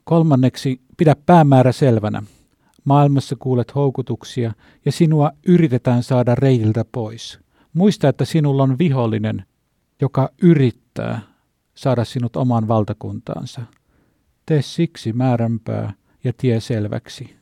Kolmanneksi, 0.03 0.81
pidä 0.98 1.15
päämäärä 1.25 1.72
selvänä. 1.72 2.24
Maailmassa 2.84 3.36
kuulet 3.39 3.75
houkutuksia 3.75 4.53
ja 4.86 4.91
sinua 4.91 5.31
yritetään 5.48 6.03
saada 6.03 6.36
reitiltä 6.36 6.86
pois. 6.91 7.39
Muista, 7.74 8.10
että 8.10 8.25
sinulla 8.25 8.63
on 8.63 8.77
vihollinen, 8.79 9.46
joka 10.01 10.29
yrittää 10.41 11.22
saada 11.75 12.05
sinut 12.05 12.36
omaan 12.36 12.67
valtakuntaansa. 12.67 13.62
Tee 14.46 14.62
siksi 14.62 15.13
määränpää 15.13 15.93
ja 16.24 16.34
tie 16.38 16.60
selväksi. 16.60 17.36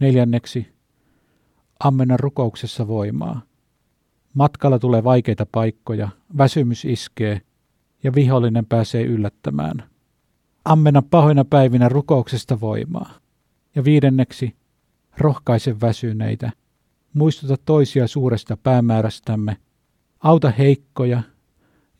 Neljänneksi, 0.00 0.74
ammenna 1.80 2.16
rukouksessa 2.16 2.88
voimaa. 2.88 3.42
Matkalla 4.34 4.78
tulee 4.78 5.04
vaikeita 5.04 5.46
paikkoja, 5.52 6.08
väsymys 6.38 6.84
iskee 6.84 7.40
ja 8.02 8.14
vihollinen 8.14 8.66
pääsee 8.66 9.02
yllättämään. 9.02 9.84
Ammenna 10.64 11.02
pahoina 11.02 11.44
päivinä 11.44 11.88
rukouksesta 11.88 12.60
voimaa. 12.60 13.10
Ja 13.74 13.84
viidenneksi, 13.84 14.56
rohkaise 15.18 15.80
väsyneitä. 15.80 16.52
Muistuta 17.14 17.56
toisia 17.64 18.06
suuresta 18.06 18.56
päämäärästämme. 18.56 19.56
Auta 20.20 20.50
heikkoja 20.50 21.22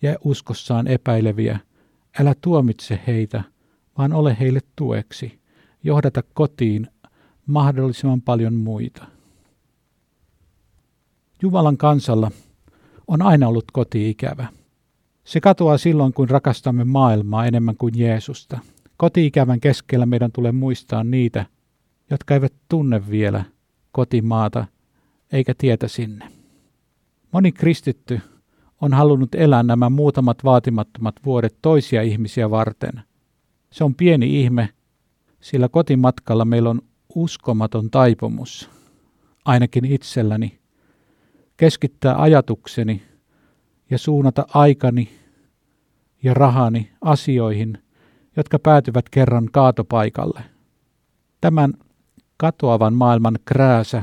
ja 0.03 0.17
uskossaan 0.25 0.87
epäileviä. 0.87 1.59
Älä 2.21 2.35
tuomitse 2.41 3.01
heitä, 3.07 3.45
vaan 3.99 4.13
ole 4.13 4.37
heille 4.41 4.61
tueksi. 4.77 5.39
Johdata 5.83 6.23
kotiin 6.35 6.89
mahdollisimman 7.47 8.23
paljon 8.23 8.55
muita. 8.55 9.14
Jumalan 11.45 11.77
kansalla 11.77 12.31
on 13.07 13.23
aina 13.23 13.49
ollut 13.49 13.65
koti-ikävä. 13.73 14.47
Se 15.25 15.41
katoaa 15.41 15.79
silloin, 15.79 16.13
kun 16.13 16.31
rakastamme 16.31 16.85
maailmaa 16.85 17.47
enemmän 17.47 17.77
kuin 17.77 17.99
Jeesusta. 17.99 18.59
Koti-ikävän 18.97 19.61
keskellä 19.61 20.07
meidän 20.07 20.33
tulee 20.33 20.53
muistaa 20.53 21.05
niitä, 21.05 21.47
jotka 22.11 22.35
eivät 22.35 22.53
tunne 22.69 23.11
vielä 23.11 23.45
kotimaata 23.93 24.67
eikä 25.33 25.55
tietä 25.59 25.89
sinne. 25.89 26.29
Moni 27.33 27.53
kristitty 27.53 28.21
on 28.81 28.93
halunnut 28.93 29.35
elää 29.35 29.63
nämä 29.63 29.91
muutamat 29.91 30.45
vaatimattomat 30.45 31.15
vuodet 31.25 31.57
toisia 31.63 32.03
ihmisiä 32.03 32.51
varten. 32.51 33.03
Se 33.73 33.85
on 33.85 33.95
pieni 33.95 34.41
ihme, 34.41 34.69
sillä 35.41 35.69
kotimatkalla 35.69 36.45
meillä 36.45 36.71
on 36.71 36.83
uskomaton 37.15 37.91
taipumus, 37.91 38.71
ainakin 39.45 39.85
itselläni, 39.85 40.64
keskittää 41.57 42.23
ajatukseni 42.23 43.03
ja 43.91 43.99
suunnata 43.99 44.47
aikani 44.55 45.09
ja 46.23 46.35
rahani 46.35 46.93
asioihin, 47.01 47.79
jotka 48.37 48.59
päätyvät 48.59 49.09
kerran 49.09 49.49
kaatopaikalle. 49.53 50.41
Tämän 51.41 51.75
katoavan 52.37 52.95
maailman 52.95 53.39
krääsä 53.45 54.03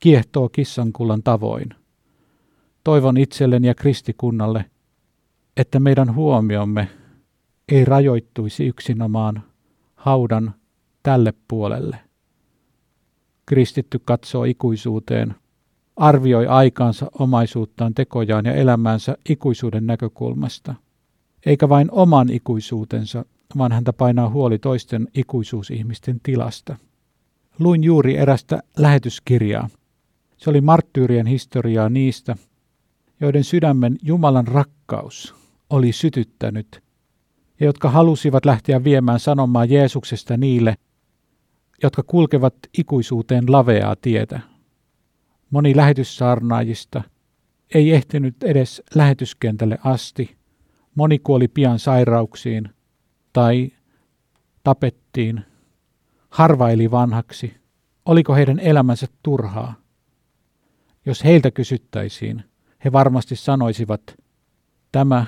kiehtoo 0.00 0.48
kissankullan 0.48 1.22
tavoin. 1.22 1.68
Toivon 2.84 3.16
itselleni 3.16 3.66
ja 3.66 3.74
kristikunnalle, 3.74 4.64
että 5.56 5.80
meidän 5.80 6.14
huomiomme 6.14 6.88
ei 7.68 7.84
rajoittuisi 7.84 8.66
yksinomaan 8.66 9.42
haudan 9.94 10.54
tälle 11.02 11.34
puolelle. 11.48 11.98
Kristitty 13.46 14.00
katsoo 14.04 14.44
ikuisuuteen, 14.44 15.34
arvioi 15.96 16.46
aikaansa, 16.46 17.06
omaisuuttaan, 17.18 17.94
tekojaan 17.94 18.44
ja 18.44 18.54
elämäänsä 18.54 19.16
ikuisuuden 19.28 19.86
näkökulmasta, 19.86 20.74
eikä 21.46 21.68
vain 21.68 21.88
oman 21.90 22.30
ikuisuutensa 22.30 23.24
vaan 23.58 23.72
häntä 23.72 23.92
painaa 23.92 24.30
huoli 24.30 24.58
toisten 24.58 25.08
ikuisuusihmisten 25.14 26.20
tilasta. 26.22 26.76
Luin 27.58 27.84
juuri 27.84 28.16
erästä 28.16 28.62
lähetyskirjaa. 28.78 29.68
Se 30.36 30.50
oli 30.50 30.60
marttyyrien 30.60 31.26
historiaa 31.26 31.88
niistä, 31.88 32.36
joiden 33.20 33.44
sydämen 33.44 33.96
Jumalan 34.02 34.46
rakkaus 34.46 35.34
oli 35.70 35.92
sytyttänyt 35.92 36.82
ja 37.60 37.66
jotka 37.66 37.90
halusivat 37.90 38.44
lähteä 38.44 38.84
viemään 38.84 39.20
sanomaa 39.20 39.64
Jeesuksesta 39.64 40.36
niille, 40.36 40.76
jotka 41.82 42.02
kulkevat 42.02 42.54
ikuisuuteen 42.78 43.52
laveaa 43.52 43.96
tietä. 43.96 44.40
Moni 45.50 45.76
lähetyssaarnaajista 45.76 47.02
ei 47.74 47.92
ehtinyt 47.92 48.42
edes 48.42 48.82
lähetyskentälle 48.94 49.78
asti. 49.84 50.36
Moni 50.94 51.18
kuoli 51.18 51.48
pian 51.48 51.78
sairauksiin 51.78 52.68
tai 53.32 53.72
tapettiin. 54.64 55.44
Harva 56.30 56.70
eli 56.70 56.90
vanhaksi. 56.90 57.56
Oliko 58.04 58.34
heidän 58.34 58.58
elämänsä 58.58 59.06
turhaa? 59.22 59.74
Jos 61.06 61.24
heiltä 61.24 61.50
kysyttäisiin, 61.50 62.44
he 62.84 62.92
varmasti 62.92 63.36
sanoisivat, 63.36 64.16
tämä 64.92 65.26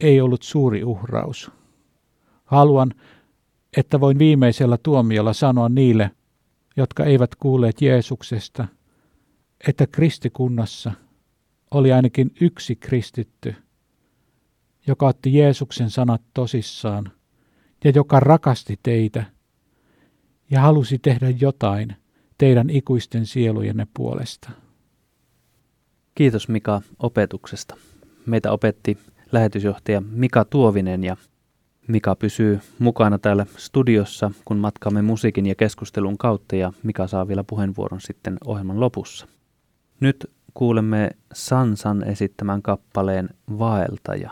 ei 0.00 0.20
ollut 0.20 0.42
suuri 0.42 0.84
uhraus. 0.84 1.50
Haluan, 2.44 2.94
että 3.76 4.00
voin 4.00 4.18
viimeisellä 4.18 4.78
tuomiolla 4.82 5.32
sanoa 5.32 5.68
niille, 5.68 6.10
jotka 6.76 7.04
eivät 7.04 7.34
kuulleet 7.34 7.82
Jeesuksesta, 7.82 8.68
että 9.68 9.86
kristikunnassa 9.86 10.92
oli 11.70 11.92
ainakin 11.92 12.30
yksi 12.40 12.76
kristitty, 12.76 13.54
joka 14.86 15.06
otti 15.06 15.34
Jeesuksen 15.34 15.90
sanat 15.90 16.22
tosissaan 16.34 17.12
ja 17.84 17.92
joka 17.94 18.20
rakasti 18.20 18.80
teitä 18.82 19.24
ja 20.50 20.60
halusi 20.60 20.98
tehdä 20.98 21.30
jotain 21.30 21.96
teidän 22.38 22.70
ikuisten 22.70 23.26
sielujenne 23.26 23.86
puolesta. 23.94 24.50
Kiitos 26.14 26.48
Mika 26.48 26.82
opetuksesta. 26.98 27.76
Meitä 28.26 28.52
opetti 28.52 28.98
lähetysjohtaja 29.32 30.00
Mika 30.00 30.44
Tuovinen 30.44 31.04
ja 31.04 31.16
Mika 31.88 32.16
pysyy 32.16 32.60
mukana 32.78 33.18
täällä 33.18 33.46
studiossa, 33.56 34.30
kun 34.44 34.56
matkaamme 34.56 35.02
musiikin 35.02 35.46
ja 35.46 35.54
keskustelun 35.54 36.18
kautta 36.18 36.56
ja 36.56 36.72
Mika 36.82 37.06
saa 37.06 37.28
vielä 37.28 37.44
puheenvuoron 37.44 38.00
sitten 38.00 38.38
ohjelman 38.44 38.80
lopussa. 38.80 39.26
Nyt 40.00 40.30
kuulemme 40.54 41.10
Sansan 41.32 42.04
esittämän 42.04 42.62
kappaleen 42.62 43.28
Vaeltaja. 43.58 44.30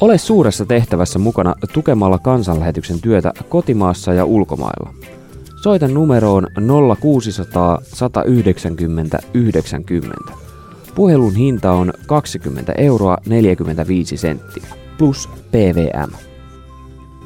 Ole 0.00 0.18
suuressa 0.18 0.66
tehtävässä 0.66 1.18
mukana 1.18 1.54
tukemalla 1.72 2.18
kansanlähetyksen 2.18 3.00
työtä 3.00 3.32
kotimaassa 3.48 4.12
ja 4.12 4.24
ulkomailla. 4.24 4.94
Soita 5.62 5.88
numeroon 5.88 6.46
0600 7.00 7.78
190 7.82 9.18
90. 9.34 10.32
Puhelun 10.94 11.34
hinta 11.34 11.72
on 11.72 11.92
20 12.06 12.72
euroa 12.72 13.18
45 13.26 14.16
senttiä 14.16 14.66
plus 14.98 15.28
PVM. 15.50 16.31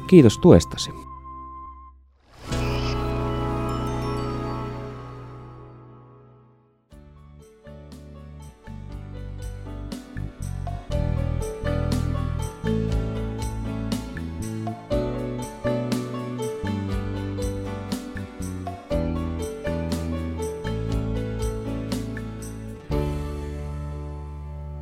Kiitos 0.07 0.37
tuestasi. 0.37 0.91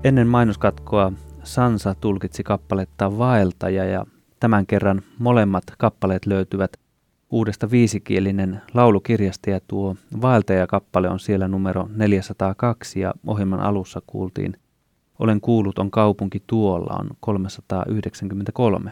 Ennen 0.03 0.27
mainoskatkoa 0.27 1.11
Sansa 1.43 1.95
tulkitsi 1.95 2.43
kappaletta 2.43 3.17
Vaeltaja 3.17 3.85
ja 3.85 4.05
tämän 4.39 4.65
kerran 4.65 5.01
molemmat 5.19 5.63
kappaleet 5.77 6.25
löytyvät 6.25 6.77
uudesta 7.29 7.71
viisikielinen 7.71 8.61
laulukirjasta 8.73 9.49
ja 9.49 9.59
tuo 9.67 9.95
Vaeltaja-kappale 10.21 11.09
on 11.09 11.19
siellä 11.19 11.47
numero 11.47 11.89
402 11.95 12.99
ja 12.99 13.13
ohjelman 13.27 13.59
alussa 13.59 14.01
kuultiin 14.07 14.57
Olen 15.19 15.41
kuullut 15.41 15.79
on 15.79 15.91
kaupunki 15.91 16.43
tuolla 16.47 16.97
on 16.99 17.09
393. 17.19 18.91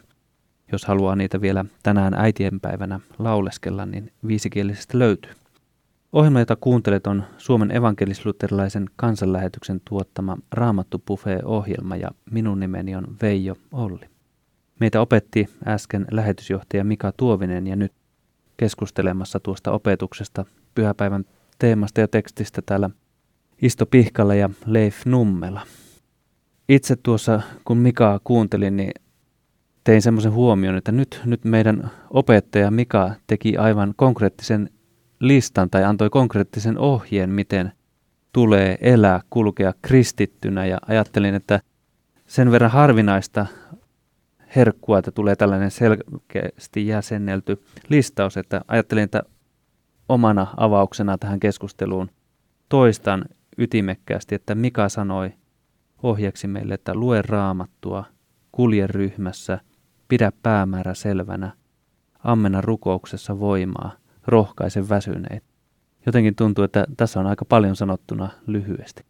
Jos 0.72 0.86
haluaa 0.86 1.16
niitä 1.16 1.42
vielä 1.42 1.66
tänään 1.84 2.14
äitienpäivänä 2.14 3.00
lauleskella, 3.20 3.86
niin 3.86 4.12
viisikielisestä 4.28 5.00
löytyy. 5.00 5.32
Ohjelma, 6.14 6.40
jota 6.40 6.56
kuuntelet, 6.56 7.08
on 7.08 7.24
Suomen 7.38 7.72
evankelisluterilaisen 7.72 8.86
kansanlähetyksen 8.96 9.82
tuottama 9.90 10.38
Raamattu 10.52 11.04
ohjelma 11.46 11.96
ja 11.96 12.12
minun 12.32 12.60
nimeni 12.60 12.96
on 12.96 13.18
Veijo 13.22 13.56
Olli. 13.72 14.13
Meitä 14.84 15.02
opetti 15.02 15.50
äsken 15.68 16.06
lähetysjohtaja 16.12 16.84
Mika 16.84 17.12
Tuovinen 17.18 17.68
ja 17.68 17.76
nyt 17.76 17.92
keskustelemassa 18.58 19.40
tuosta 19.40 19.72
opetuksesta 19.72 20.46
pyhäpäivän 20.76 21.26
teemasta 21.60 22.02
ja 22.02 22.08
tekstistä 22.08 22.62
täällä 22.66 22.90
Isto 23.62 23.86
Pihkala 23.86 24.36
ja 24.36 24.50
Leif 24.66 25.06
Nummela. 25.06 25.62
Itse 26.70 26.96
tuossa, 26.96 27.42
kun 27.66 27.78
Mika 27.78 28.20
kuuntelin, 28.24 28.78
niin 28.78 28.92
tein 29.84 30.02
semmoisen 30.02 30.32
huomion, 30.32 30.78
että 30.78 30.92
nyt, 30.92 31.22
nyt 31.26 31.46
meidän 31.46 31.92
opettaja 32.10 32.72
Mika 32.72 33.12
teki 33.28 33.58
aivan 33.58 33.94
konkreettisen 33.96 34.70
listan 35.20 35.70
tai 35.70 35.84
antoi 35.84 36.10
konkreettisen 36.10 36.78
ohjeen, 36.78 37.30
miten 37.30 37.72
tulee 38.34 38.78
elää, 38.82 39.22
kulkea 39.30 39.74
kristittynä 39.82 40.66
ja 40.66 40.78
ajattelin, 40.88 41.36
että 41.36 41.60
sen 42.28 42.52
verran 42.52 42.72
harvinaista 42.72 43.46
herkkua, 44.56 45.00
että 45.00 45.12
tulee 45.12 45.36
tällainen 45.36 45.72
selkeästi 45.72 46.88
jäsennelty 46.88 47.64
listaus, 47.90 48.38
että 48.38 48.62
ajattelin, 48.68 49.04
että 49.04 49.24
omana 50.10 50.48
avauksena 50.58 51.18
tähän 51.18 51.40
keskusteluun 51.40 52.10
toistan 52.70 53.26
ytimekkäästi, 53.58 54.36
että 54.36 54.56
Mika 54.56 54.90
sanoi 54.90 55.34
ohjeeksi 56.04 56.48
meille, 56.48 56.74
että 56.74 56.96
lue 56.96 57.22
raamattua, 57.22 58.04
kulje 58.52 58.88
ryhmässä, 58.88 59.60
pidä 60.08 60.32
päämäärä 60.44 60.94
selvänä, 60.94 61.52
ammena 62.24 62.62
rukouksessa 62.62 63.40
voimaa– 63.40 63.92
rohkaise 64.28 64.90
väsyneet. 64.90 65.44
Jotenkin 66.06 66.36
tuntuu, 66.36 66.64
että 66.64 66.86
tässä 66.98 67.20
on 67.20 67.28
aika 67.28 67.46
paljon 67.46 67.76
sanottuna 67.76 68.30
lyhyesti. 68.48 69.04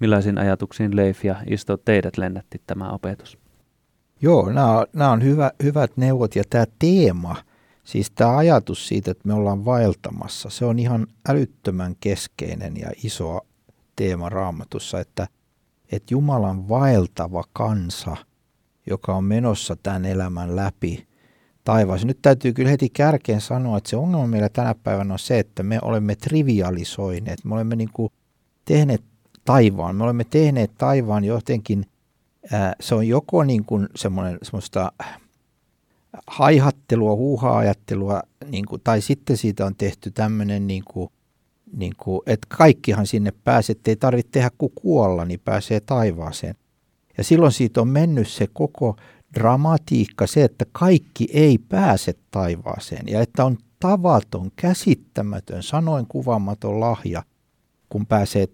Millaisiin 0.00 0.38
ajatuksiin 0.38 0.96
Leif 0.96 1.24
ja 1.24 1.36
Isto 1.46 1.76
teidät 1.76 2.18
lennätti 2.18 2.62
tämä 2.66 2.90
opetus? 2.90 3.38
Joo, 4.22 4.52
nämä 4.52 4.86
nämä 4.92 5.10
on 5.10 5.22
hyvä, 5.22 5.50
hyvät 5.62 5.96
neuvot 5.96 6.36
ja 6.36 6.42
tämä 6.50 6.64
teema, 6.78 7.36
siis 7.84 8.10
tämä 8.10 8.36
ajatus 8.36 8.88
siitä, 8.88 9.10
että 9.10 9.28
me 9.28 9.34
ollaan 9.34 9.64
vaeltamassa, 9.64 10.50
se 10.50 10.64
on 10.64 10.78
ihan 10.78 11.06
älyttömän 11.28 11.96
keskeinen 12.00 12.76
ja 12.76 12.90
iso 13.04 13.40
teema 13.96 14.28
raamatussa, 14.28 15.00
että, 15.00 15.28
että 15.92 16.14
Jumalan 16.14 16.68
vaeltava 16.68 17.44
kansa, 17.52 18.16
joka 18.90 19.14
on 19.14 19.24
menossa 19.24 19.76
tämän 19.82 20.04
elämän 20.04 20.56
läpi– 20.56 21.06
taivaassa. 21.64 22.06
Nyt 22.06 22.18
täytyy 22.22 22.52
kyllä 22.52 22.70
heti 22.70 22.88
kärkeen 22.88 23.40
sanoa, 23.40 23.78
että 23.78 23.90
se 23.90 23.96
ongelma 23.96 24.26
meillä 24.26 24.48
tänä 24.48 24.74
päivänä 24.74 25.12
on 25.12 25.18
se, 25.18 25.38
että 25.38 25.62
me 25.62 25.78
olemme 25.82 26.16
trivialisoineet. 26.16 27.44
Me 27.44 27.54
olemme 27.54 27.76
niin 27.76 27.90
kuin 27.92 28.12
tehneet 28.64 29.02
taivaan. 29.44 29.96
Me 29.96 30.04
olemme 30.04 30.24
tehneet 30.24 30.70
taivaan 30.78 31.24
jotenkin, 31.24 31.86
se 32.80 32.94
on 32.94 33.08
joko 33.08 33.44
niin 33.44 33.64
kuin 33.64 33.88
semmoinen, 33.96 34.38
semmoista 34.42 34.92
haihattelua, 36.26 37.14
huuha-ajattelua, 37.14 38.22
niin 38.50 38.66
kuin, 38.66 38.80
tai 38.84 39.00
sitten 39.00 39.36
siitä 39.36 39.66
on 39.66 39.74
tehty 39.74 40.10
tämmöinen, 40.10 40.66
niin 40.66 40.82
kuin, 40.84 41.10
niin 41.76 41.92
kuin, 41.96 42.20
että 42.26 42.46
kaikkihan 42.56 43.06
sinne 43.06 43.32
pääsee, 43.44 43.72
että 43.72 43.90
ei 43.90 43.96
tarvitse 43.96 44.32
tehdä 44.32 44.50
kuin 44.58 44.72
kuolla, 44.74 45.24
niin 45.24 45.40
pääsee 45.44 45.80
taivaaseen. 45.80 46.54
Ja 47.18 47.24
silloin 47.24 47.52
siitä 47.52 47.80
on 47.80 47.88
mennyt 47.88 48.28
se 48.28 48.48
koko 48.52 48.96
dramatiikka, 49.34 50.26
se, 50.26 50.44
että 50.44 50.64
kaikki 50.72 51.28
ei 51.32 51.58
pääse 51.58 52.14
taivaaseen 52.30 53.08
ja 53.08 53.20
että 53.20 53.44
on 53.44 53.58
tavaton, 53.80 54.50
käsittämätön, 54.56 55.62
sanoin 55.62 56.06
kuvaamaton 56.06 56.80
lahja, 56.80 57.22
kun 57.88 58.06
pääsee 58.06 58.48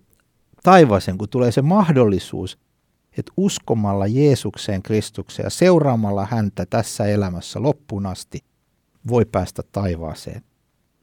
taivaaseen, 0.62 1.18
kun 1.18 1.28
tulee 1.28 1.52
se 1.52 1.62
mahdollisuus, 1.62 2.58
että 3.20 3.32
uskomalla 3.36 4.06
Jeesukseen 4.06 4.82
Kristukseen 4.82 5.46
ja 5.46 5.50
seuraamalla 5.50 6.26
häntä 6.30 6.66
tässä 6.66 7.06
elämässä 7.06 7.62
loppuun 7.62 8.06
asti 8.06 8.44
voi 9.08 9.24
päästä 9.24 9.62
taivaaseen. 9.72 10.42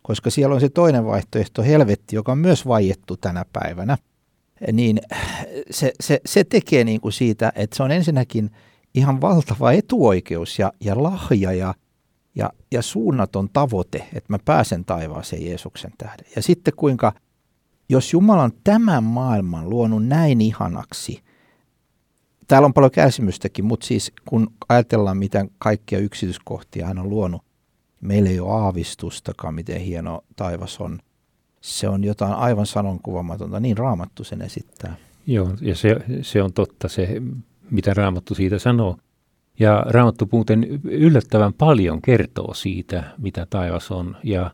Koska 0.02 0.30
siellä 0.30 0.56
on 0.56 0.62
se 0.62 0.70
toinen 0.70 1.06
vaihtoehto, 1.06 1.64
helvetti, 1.64 2.16
joka 2.16 2.32
on 2.32 2.38
myös 2.38 2.68
vaiettu 2.68 3.18
tänä 3.18 3.46
päivänä. 3.54 3.98
niin 4.72 5.00
se, 5.72 5.92
se, 6.00 6.22
se 6.26 6.44
tekee 6.44 6.84
niin 6.84 7.02
kuin 7.02 7.12
siitä, 7.12 7.52
että 7.56 7.78
se 7.78 7.84
on 7.84 7.92
ensinnäkin 7.92 8.52
ihan 8.94 9.22
valtava 9.22 9.72
etuoikeus 9.72 10.60
ja, 10.60 10.74
ja 10.80 11.04
lahja 11.04 11.54
ja, 11.54 11.74
ja, 12.36 12.50
ja 12.72 12.82
suunnaton 12.82 13.50
tavoite, 13.54 13.98
että 14.14 14.34
mä 14.34 14.40
pääsen 14.46 14.86
taivaaseen 14.86 15.46
Jeesuksen 15.46 15.92
tähden. 15.98 16.26
Ja 16.36 16.42
sitten 16.42 16.74
kuinka, 16.76 17.14
jos 17.90 18.14
Jumala 18.14 18.44
on 18.44 18.52
tämän 18.64 19.04
maailman 19.04 19.70
luonut 19.70 20.06
näin 20.06 20.42
ihanaksi, 20.42 21.24
täällä 22.48 22.66
on 22.66 22.74
paljon 22.74 22.92
kärsimystäkin, 22.92 23.66
mutta 23.66 23.86
siis 23.86 24.12
kun 24.26 24.48
ajatellaan, 24.70 25.18
mitä 25.18 25.46
kaikkia 25.58 26.00
yksityiskohtia 26.00 26.88
hän 26.88 27.00
on 27.00 27.10
luonut, 27.10 27.42
meillä 28.02 28.30
ei 28.30 28.40
ole 28.40 28.64
aavistustakaan, 28.64 29.54
miten 29.54 29.82
hieno 29.82 30.22
taivas 30.36 30.80
on. 30.82 31.00
Se 31.62 31.90
on 31.90 32.04
jotain 32.04 32.34
aivan 32.34 32.66
sanonkuvamatonta, 32.66 33.60
niin 33.60 33.78
raamattu 33.78 34.24
sen 34.24 34.42
esittää. 34.42 34.96
Joo, 35.28 35.50
ja 35.62 35.76
se, 35.76 35.96
se 36.22 36.44
on 36.44 36.54
totta 36.54 36.88
se, 36.88 37.22
mitä 37.72 37.94
raamattu 37.94 38.36
siitä 38.36 38.60
sanoo. 38.60 38.98
Ja 39.60 39.86
raamattu 39.90 40.30
muuten 40.32 40.64
yllättävän 40.84 41.54
paljon 41.54 42.02
kertoo 42.02 42.54
siitä, 42.54 43.04
mitä 43.18 43.48
taivas 43.50 43.92
on. 43.92 44.18
Ja 44.24 44.52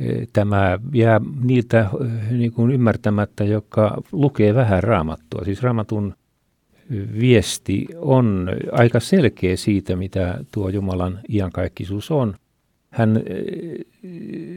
e, 0.00 0.26
tämä 0.32 0.78
jää 0.92 1.20
niiltä 1.42 1.80
e, 1.80 2.32
niin 2.32 2.52
kuin 2.52 2.70
ymmärtämättä, 2.70 3.44
joka 3.44 4.02
lukee 4.12 4.54
vähän 4.54 4.82
raamattua. 4.82 5.44
Siis 5.44 5.62
raamatun 5.62 6.14
viesti 7.20 7.86
on 7.96 8.50
aika 8.72 9.00
selkeä 9.00 9.56
siitä, 9.56 9.96
mitä 9.96 10.44
tuo 10.52 10.68
Jumalan 10.68 11.20
iankaikkisuus 11.28 12.10
on. 12.10 12.34
Hän 12.90 13.16
e, 13.16 13.22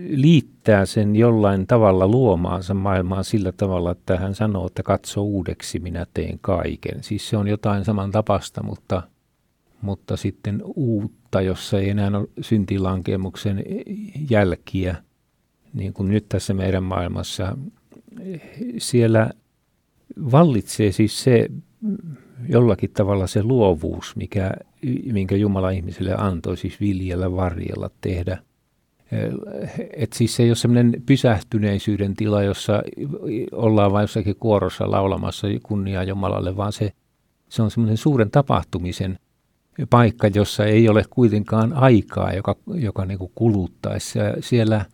liittää 0.09 0.85
sen 0.85 1.15
jollain 1.15 1.67
tavalla 1.67 2.07
luomaansa 2.07 2.73
maailmaan 2.73 3.23
sillä 3.23 3.51
tavalla, 3.51 3.91
että 3.91 4.17
hän 4.17 4.35
sanoo, 4.35 4.67
että 4.67 4.83
katso 4.83 5.21
uudeksi, 5.21 5.79
minä 5.79 6.05
teen 6.13 6.39
kaiken. 6.41 7.03
Siis 7.03 7.29
se 7.29 7.37
on 7.37 7.47
jotain 7.47 7.85
saman 7.85 8.11
tapasta, 8.11 8.63
mutta– 8.63 9.01
mutta 9.83 10.17
sitten 10.17 10.61
uutta, 10.75 11.41
jossa 11.41 11.79
ei 11.79 11.89
enää 11.89 12.07
ole 12.07 12.27
syntilankemuksen 12.41 13.63
jälkiä, 14.29 14.95
niin 15.73 15.93
kuin 15.93 16.09
nyt 16.09 16.25
tässä 16.29 16.53
meidän 16.53 16.83
maailmassa. 16.83 17.57
Siellä 18.77 19.29
vallitsee 20.31 20.91
siis 20.91 21.23
se 21.23 21.47
jollakin 22.49 22.89
tavalla 22.89 23.27
se 23.27 23.43
luovuus, 23.43 24.15
mikä, 24.15 24.51
minkä 25.11 25.35
Jumala 25.35 25.69
ihmiselle 25.69 26.15
antoi, 26.17 26.57
siis 26.57 26.79
viljellä, 26.79 27.35
varjella, 27.35 27.89
tehdä. 28.01 28.37
Et 29.97 30.13
siis 30.13 30.35
se 30.35 30.43
ei 30.43 30.49
ole 30.49 30.55
sellainen 30.55 31.03
pysähtyneisyyden 31.05 32.13
tila, 32.13 32.43
jossa 32.43 32.83
ollaan 33.51 33.91
vain 33.91 34.03
jossakin 34.03 34.35
kuorossa 34.35 34.91
laulamassa 34.91 35.47
kunniaa 35.63 36.03
Jumalalle, 36.03 36.57
vaan 36.57 36.73
se, 36.73 36.91
se 37.49 37.61
on 37.61 37.71
semmoinen 37.71 37.97
suuren 37.97 38.31
tapahtumisen– 38.31 39.19
paikka, 39.89 40.27
jossa 40.27 40.65
ei 40.65 40.89
ole 40.89 41.03
kuitenkaan 41.09 41.73
aikaa, 41.73 42.33
joka, 42.33 42.55
joka 42.73 43.05
niin 43.05 43.19
kuin 43.19 43.31
kuluttaisi. 43.35 44.19
Siellä 44.39 44.85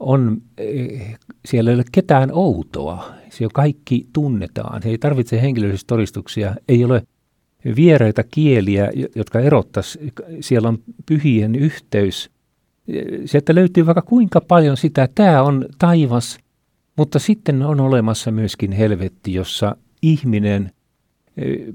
on, 0.00 0.42
siellä 1.44 1.70
ei 1.70 1.74
ole 1.74 1.84
ketään 1.92 2.30
outoa. 2.32 3.10
Siellä 3.30 3.52
kaikki 3.54 4.06
tunnetaan. 4.12 4.82
He 4.84 4.90
ei 4.90 4.98
tarvitse 4.98 5.42
henkilöllisyystodistuksia. 5.42 6.54
Ei 6.68 6.84
ole 6.84 7.02
vieraita 7.76 8.24
kieliä, 8.24 8.90
jotka 9.16 9.40
erottaisi. 9.40 10.12
Siellä 10.40 10.68
on 10.68 10.78
pyhien 11.06 11.54
yhteys. 11.54 12.30
Sieltä 13.24 13.54
löytyy 13.54 13.86
vaikka 13.86 14.02
kuinka 14.02 14.40
paljon 14.40 14.76
sitä. 14.76 15.08
Tämä 15.14 15.42
on 15.42 15.66
taivas, 15.78 16.38
mutta 16.96 17.18
sitten 17.18 17.62
on 17.62 17.80
olemassa 17.80 18.30
myöskin 18.30 18.72
helvetti, 18.72 19.34
jossa 19.34 19.76
ihminen– 20.02 20.70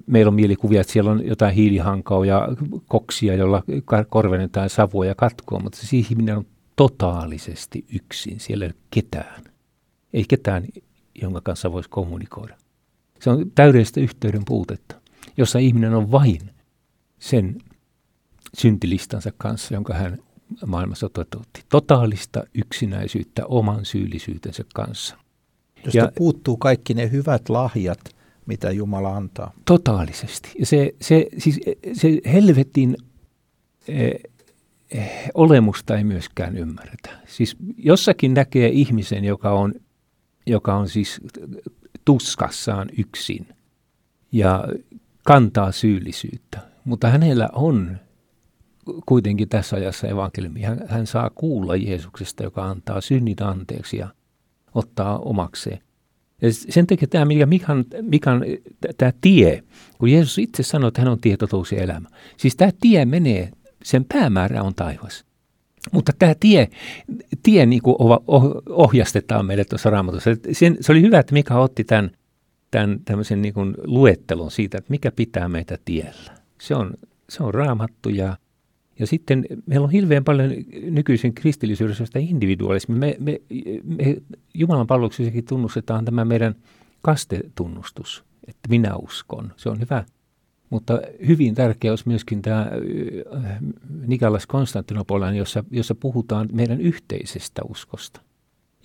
meillä 0.08 0.30
on 0.30 0.36
mielikuvia, 0.36 0.82
että 0.82 0.94
siellä 0.94 1.12
on 1.12 1.26
jotain 1.26 1.56
hiilihankaa 1.56 2.26
ja 2.26 2.48
koksia, 2.88 3.36
jolla 3.36 3.64
korvennetaan 4.10 4.70
savua 4.70 5.06
ja 5.06 5.16
katkoa, 5.16 5.60
mutta 5.60 5.78
se 5.78 5.98
ihminen 5.98 6.38
on 6.38 6.46
totaalisesti 6.76 7.86
yksin. 7.96 8.40
Siellä 8.40 8.66
ei 8.66 8.70
ole 8.70 8.82
ketään. 8.92 9.44
Ei 10.14 10.26
ketään, 10.28 10.64
jonka 11.22 11.42
kanssa 11.42 11.72
voisi 11.72 11.90
kommunikoida. 11.90 12.58
Se 13.20 13.30
on 13.30 13.52
täydellistä 13.56 14.00
yhteyden 14.00 14.46
puutetta, 14.46 14.96
jossa 15.38 15.60
ihminen 15.60 15.94
on 15.94 16.12
vain 16.12 16.42
sen 17.20 17.58
syntilistansa 18.58 19.32
kanssa, 19.38 19.74
jonka 19.74 19.94
hän 19.94 20.20
maailmassa 20.66 21.10
toteutti. 21.10 21.64
Totaalista 21.70 22.44
yksinäisyyttä 22.54 23.46
oman 23.46 23.86
syyllisyytensä 23.86 24.64
kanssa. 24.74 25.18
Josta 25.86 25.98
ja, 25.98 26.12
puuttuu 26.16 26.58
kaikki 26.58 26.94
ne 26.94 27.12
hyvät 27.12 27.50
lahjat– 27.50 28.00
mitä 28.46 28.72
Jumala 28.72 29.18
antaa. 29.18 29.54
Totaalisesti. 29.66 30.52
Ja 30.60 30.66
se, 30.66 30.96
se, 31.02 31.28
siis 31.38 31.60
se 31.94 32.22
helvetin 32.34 32.98
eh, 33.88 34.20
olemusta 35.34 35.98
ei 35.98 36.04
myöskään 36.04 36.58
ymmärretä. 36.58 37.10
Siis 37.28 37.56
jossakin 37.78 38.34
näkee 38.34 38.70
ihmisen, 38.70 39.24
joka 39.24 39.52
on, 39.52 39.74
joka 40.46 40.76
on 40.76 40.90
siis 40.90 41.22
tuskassaan 42.06 42.90
yksin 42.98 43.48
ja 44.32 44.68
kantaa 45.24 45.72
syyllisyyttä, 45.72 46.60
mutta 46.86 47.10
hänellä 47.10 47.50
on 47.54 47.98
kuitenkin 49.06 49.50
tässä 49.50 49.76
ajassa 49.76 50.08
evankeliumi. 50.08 50.62
Hän, 50.62 50.80
hän 50.88 51.08
saa 51.08 51.30
kuulla 51.30 51.76
Jeesuksesta, 51.76 52.44
joka 52.44 52.66
antaa 52.66 53.02
synnit 53.02 53.42
anteeksi 53.42 53.98
ja 53.98 54.08
ottaa 54.74 55.20
omakseen. 55.20 55.80
Ja 56.42 56.54
sen 56.54 56.88
takia 56.88 57.08
tämä, 57.08 57.26
mikä, 57.26 57.46
mikä, 57.46 57.68
mikä 58.02 58.32
on 58.32 58.44
tämä 58.98 59.14
tie, 59.22 59.64
kun 59.98 60.10
Jeesus 60.12 60.38
itse 60.38 60.64
sanoi, 60.64 60.88
että 60.88 61.02
hän 61.02 61.12
on 61.12 61.22
tie, 61.22 61.38
totuus 61.38 61.72
ja 61.72 61.82
elämä. 61.82 62.10
Siis 62.38 62.56
tämä 62.56 62.72
tie 62.82 63.06
menee, 63.06 63.52
sen 63.84 64.06
päämäärä 64.06 64.64
on 64.64 64.76
taivas. 64.76 65.26
Mutta 65.92 66.12
tämä 66.20 66.36
tie, 66.40 66.70
tie 67.44 67.66
niin 67.66 67.82
kuin 67.82 67.96
ohjastetaan 68.70 69.46
meille 69.46 69.66
tuossa 69.66 69.90
raamatussa. 69.90 70.30
Sen, 70.52 70.78
se 70.82 70.92
oli 70.92 71.02
hyvä, 71.02 71.20
että 71.20 71.34
Mika 71.34 71.60
otti 71.60 71.84
tämän, 71.84 72.12
tämän 72.72 73.00
tämmöisen 73.06 73.42
niin 73.42 73.54
kuin 73.54 73.74
luettelon 73.84 74.52
siitä, 74.52 74.78
että 74.78 74.92
mikä 74.92 75.12
pitää 75.12 75.50
meitä 75.50 75.78
tiellä. 75.86 76.32
Se 76.62 76.76
on, 76.76 76.94
se 77.30 77.44
on 77.44 77.54
raamattu 77.54 78.10
ja 78.10 78.38
ja 79.00 79.08
sitten 79.08 79.46
meillä 79.66 79.86
on 79.86 79.92
hirveän 79.92 80.24
paljon 80.24 80.50
nykyisin 80.90 81.34
kristillisyydessä 81.34 82.06
sitä 82.06 82.20
individualismia. 82.20 83.00
Me, 83.00 83.16
me, 83.20 83.42
me 83.84 84.16
Jumalan 84.54 84.88
palveluksessakin 84.88 85.46
tunnustetaan 85.46 86.06
tämä 86.06 86.26
meidän 86.26 86.56
kastetunnustus, 87.02 88.24
että 88.48 88.70
minä 88.70 88.96
uskon. 88.96 89.54
Se 89.58 89.70
on 89.70 89.80
hyvä. 89.80 90.04
Mutta 90.74 91.02
hyvin 91.28 91.56
tärkeä 91.56 91.92
olisi 91.92 92.08
myöskin 92.08 92.42
tämä 92.42 92.72
Nikalas 94.08 94.48
Konstantinopolan, 94.48 95.36
jossa, 95.36 95.64
jossa 95.72 95.96
puhutaan 95.96 96.50
meidän 96.52 96.82
yhteisestä 96.82 97.62
uskosta. 97.70 98.22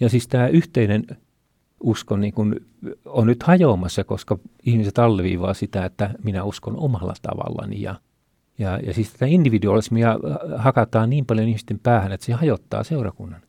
Ja 0.00 0.08
siis 0.08 0.28
tämä 0.28 0.48
yhteinen 0.48 1.06
usko 1.80 2.16
niin 2.16 2.32
kun 2.32 2.56
on 3.04 3.26
nyt 3.26 3.42
hajoamassa, 3.42 4.04
koska 4.04 4.38
ihmiset 4.62 4.98
alleviivaa 4.98 5.54
sitä, 5.54 5.84
että 5.84 6.10
minä 6.24 6.44
uskon 6.44 6.76
omalla 6.76 7.14
tavallani 7.22 7.82
ja– 7.82 7.94
ja, 8.58 8.80
ja 8.86 8.94
siis 8.94 9.12
tätä 9.12 9.26
individualismia 9.26 10.10
äh, 10.10 10.18
hakataan 10.56 11.10
niin 11.10 11.26
paljon 11.26 11.48
ihmisten 11.48 11.80
päähän, 11.82 12.12
että 12.12 12.26
se 12.26 12.32
hajottaa 12.32 12.84
seurakunnan. 12.84 13.40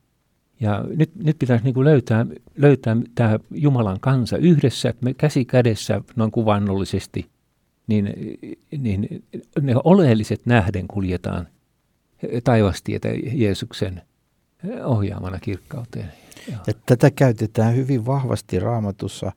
Ja 0.60 0.84
nyt, 0.96 1.10
nyt 1.14 1.38
pitäisi 1.38 1.64
niin 1.64 1.74
kuin 1.74 1.84
löytää, 1.84 2.26
löytää 2.56 2.96
tämä 3.14 3.38
Jumalan 3.50 4.00
kansa 4.00 4.36
yhdessä, 4.36 4.88
että 4.88 5.04
me 5.04 5.14
käsi 5.14 5.44
kädessä 5.44 6.00
noin 6.16 6.30
kuvannollisesti, 6.30 7.26
niin, 7.90 8.14
niin 8.78 9.24
ne 9.60 9.74
oleelliset 9.84 10.46
nähden 10.46 10.88
kuljetaan 10.88 11.48
taivastietä 12.44 13.08
Jeesuksen 13.32 14.02
ohjaamana 14.84 15.38
kirkkauteen. 15.38 16.12
Ja 16.66 16.74
tätä 16.86 17.10
käytetään 17.10 17.76
hyvin 17.76 18.06
vahvasti 18.06 18.58
raamatussa 18.58 19.32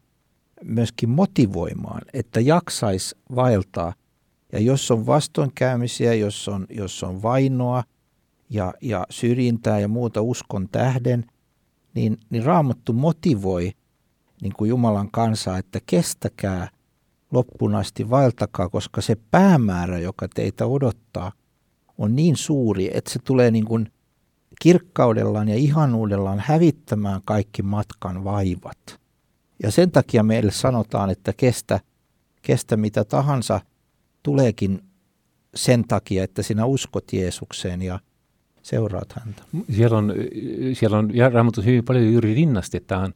myöskin 0.64 1.10
motivoimaan, 1.10 2.02
että 2.14 2.40
jaksaisi 2.40 3.16
vaeltaa 3.36 3.94
ja 4.52 4.60
jos 4.60 4.92
on 4.92 5.06
vastoinkäymisiä, 5.06 6.14
jos 6.14 6.48
on, 6.48 6.66
jos 6.70 7.04
on 7.04 7.22
vainoa 7.22 7.84
ja, 8.50 8.74
ja 8.82 9.08
syrjintää 9.10 9.80
ja 9.80 9.88
muuta 9.88 10.22
uskon 10.22 10.70
tähden, 10.72 11.26
niin, 11.94 12.18
niin 12.30 12.44
Raamattu 12.44 12.94
motivoi 12.94 13.72
niin 14.42 14.54
kuin 14.58 14.70
Jumalan 14.70 15.12
kansaa, 15.12 15.58
että 15.58 15.80
kestäkää 15.86 16.70
loppuun 17.34 17.76
asti, 17.76 18.10
vaeltakaa, 18.10 18.70
koska 18.70 19.02
se 19.02 19.18
päämäärä, 19.32 20.00
joka 20.00 20.28
teitä 20.28 20.66
odottaa, 20.66 21.32
on 21.98 22.16
niin 22.16 22.36
suuri, 22.36 22.90
että 22.94 23.12
se 23.12 23.20
tulee 23.20 23.52
niin 23.52 23.66
kuin 23.66 23.92
kirkkaudellaan 24.62 25.48
ja 25.48 25.56
ihanuudellaan 25.56 26.44
hävittämään 26.46 27.22
kaikki 27.26 27.62
matkan 27.62 28.24
vaivat. 28.24 29.00
Ja 29.64 29.72
sen 29.72 29.92
takia 29.92 30.24
meille 30.24 30.52
sanotaan, 30.52 31.10
että 31.10 31.34
kestä, 31.34 31.80
kestä 32.42 32.78
mitä 32.78 33.04
tahansa– 33.04 33.62
tuleekin 34.24 34.84
sen 35.56 35.84
takia, 35.88 36.24
että 36.24 36.44
sinä 36.44 36.66
uskot 36.66 37.14
Jeesukseen 37.14 37.82
ja 37.82 38.00
seuraat 38.62 39.14
häntä. 39.20 39.44
Siellä 39.76 39.98
on, 39.98 40.14
siellä 40.74 40.98
on 40.98 41.16
ja 41.16 41.30
Raamatus 41.30 41.66
hyvin 41.66 41.86
paljon 41.86 42.12
juuri 42.12 42.34
rinnastetaan 42.34 43.14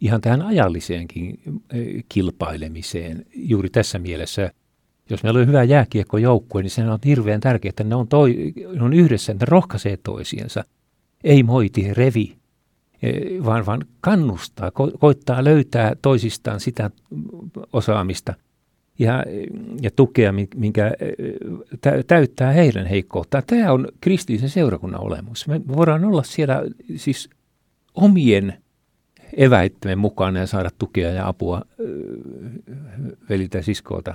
ihan 0.00 0.20
tähän 0.20 0.42
ajalliseenkin 0.42 1.40
kilpailemiseen 2.08 3.26
juuri 3.34 3.70
tässä 3.70 3.98
mielessä. 3.98 4.52
Jos 5.10 5.22
meillä 5.22 5.40
on 5.40 5.46
hyvä 5.46 5.64
jääkiekkojoukkue, 5.64 6.62
niin 6.62 6.70
sehän 6.70 6.92
on 6.92 6.98
hirveän 7.04 7.40
tärkeää, 7.40 7.70
että 7.70 7.84
ne 7.84 7.94
on, 7.94 8.08
toi, 8.08 8.52
ne 8.74 8.82
on 8.82 8.92
yhdessä, 8.92 9.34
ne 9.34 9.38
rohkaisee 9.42 9.96
toisiensa. 9.96 10.64
Ei 11.24 11.42
moiti, 11.42 11.94
revi, 11.94 12.36
vaan, 13.44 13.66
vaan 13.66 13.84
kannustaa, 14.00 14.68
ko- 14.68 14.98
koittaa 14.98 15.44
löytää 15.44 15.96
toisistaan 16.02 16.60
sitä 16.60 16.90
osaamista– 17.72 18.34
ja, 19.00 19.24
ja 19.82 19.90
tukea, 19.96 20.32
minkä 20.54 20.92
täyttää 22.06 22.52
heidän 22.52 22.86
heikkouttaan. 22.86 23.42
Tämä 23.46 23.72
on 23.72 23.88
kristillisen 24.00 24.50
seurakunnan 24.50 25.00
olemus. 25.00 25.48
Me 25.48 25.60
voidaan 25.68 26.04
olla 26.04 26.22
siellä 26.22 26.62
siis 26.96 27.30
omien 27.94 28.54
eväittämme 29.36 29.96
mukana 29.96 30.38
ja 30.38 30.46
saada 30.46 30.70
tukea 30.78 31.10
ja 31.10 31.28
apua 31.28 31.62
veliltä 33.28 33.58
ja 33.58 33.62
siskolta, 33.62 34.14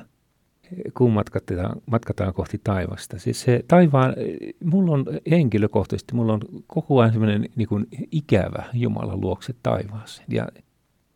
kun 0.97 1.11
matkataan, 1.11 1.81
matkataan 1.85 2.33
kohti 2.33 2.61
taivasta. 2.63 3.19
Siis 3.19 3.41
se 3.41 3.63
taivaan, 3.67 4.15
mulla 4.63 4.91
on 4.91 5.05
henkilökohtaisesti, 5.31 6.15
mulla 6.15 6.33
on 6.33 6.41
koko 6.67 6.99
ajan 6.99 7.13
sellainen 7.13 7.49
niin 7.55 7.67
kuin 7.67 7.87
ikävä 8.11 8.63
Jumalan 8.73 9.21
luokse 9.21 9.53
taivaaseen. 9.63 10.27
Ja, 10.31 10.47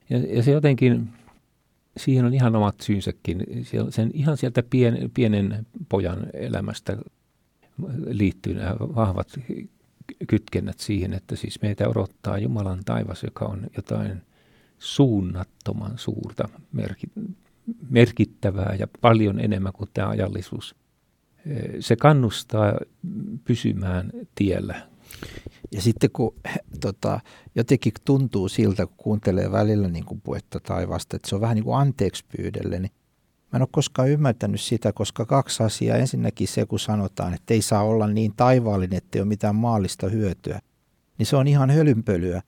ja, 0.10 0.18
ja 0.18 0.44
se 0.44 0.52
jotenkin 0.52 1.10
siihen 1.98 2.26
on 2.26 2.34
ihan 2.34 2.56
omat 2.56 2.76
syynsäkin. 2.82 3.46
Sen 3.90 4.12
ihan 4.14 4.38
sieltä 4.38 4.64
pien, 4.70 5.12
pienen 5.14 5.66
pojan 5.90 6.28
elämästä 6.34 6.98
liittyy 8.08 8.54
nämä 8.54 8.76
vahvat 8.80 9.40
kytkennät 10.28 10.80
siihen, 10.80 11.14
että 11.14 11.36
siis 11.36 11.62
meitä 11.62 11.90
odottaa 11.90 12.38
Jumalan 12.38 12.80
taivas, 12.86 13.24
joka 13.24 13.46
on 13.46 13.68
jotain 13.76 14.22
suunnattoman 14.80 15.98
suurta, 15.98 16.50
merkittävää 17.90 18.76
ja 18.80 18.88
paljon 19.02 19.40
enemmän 19.40 19.74
kuin 19.74 19.90
tämä 19.94 20.10
ajallisuus. 20.10 20.76
Se 21.80 21.96
kannustaa 21.96 22.74
pysymään 23.46 24.12
tiellä 24.36 24.90
ja 25.72 25.82
sitten 25.82 26.10
kun 26.12 26.36
tota, 26.82 27.20
jotenkin 27.56 27.94
tuntuu 28.06 28.50
siltä, 28.50 28.86
kun 28.86 28.96
kuuntelee 28.98 29.52
välillä 29.52 29.88
niin 29.88 30.06
kuin 30.06 30.22
puhetta 30.22 30.60
taivasta, 30.60 31.16
että 31.16 31.30
se 31.30 31.36
on 31.36 31.42
vähän 31.42 31.56
niin 31.56 31.64
kuin 31.64 31.78
anteeksi 31.78 32.26
pyydelle, 32.38 32.80
niin 32.80 32.92
mä 33.52 33.58
en 33.58 33.62
ole 33.62 33.70
koskaan 33.72 34.10
ymmärtänyt 34.10 34.62
sitä, 34.62 34.94
koska 34.94 35.26
kaksi 35.26 35.64
asiaa. 35.64 35.98
Ensinnäkin 35.98 36.48
se, 36.48 36.66
kun 36.66 36.80
sanotaan, 36.80 37.34
että 37.34 37.54
ei 37.54 37.62
saa 37.62 37.84
olla 37.84 38.08
niin 38.08 38.34
taivaallinen, 38.38 38.98
että 38.98 39.18
ei 39.18 39.22
ole 39.22 39.28
mitään 39.28 39.56
maallista 39.56 40.10
hyötyä, 40.10 40.60
niin 41.18 41.26
se 41.26 41.36
on 41.36 41.48
ihan 41.48 41.70
hölynpölyä. 41.70 42.42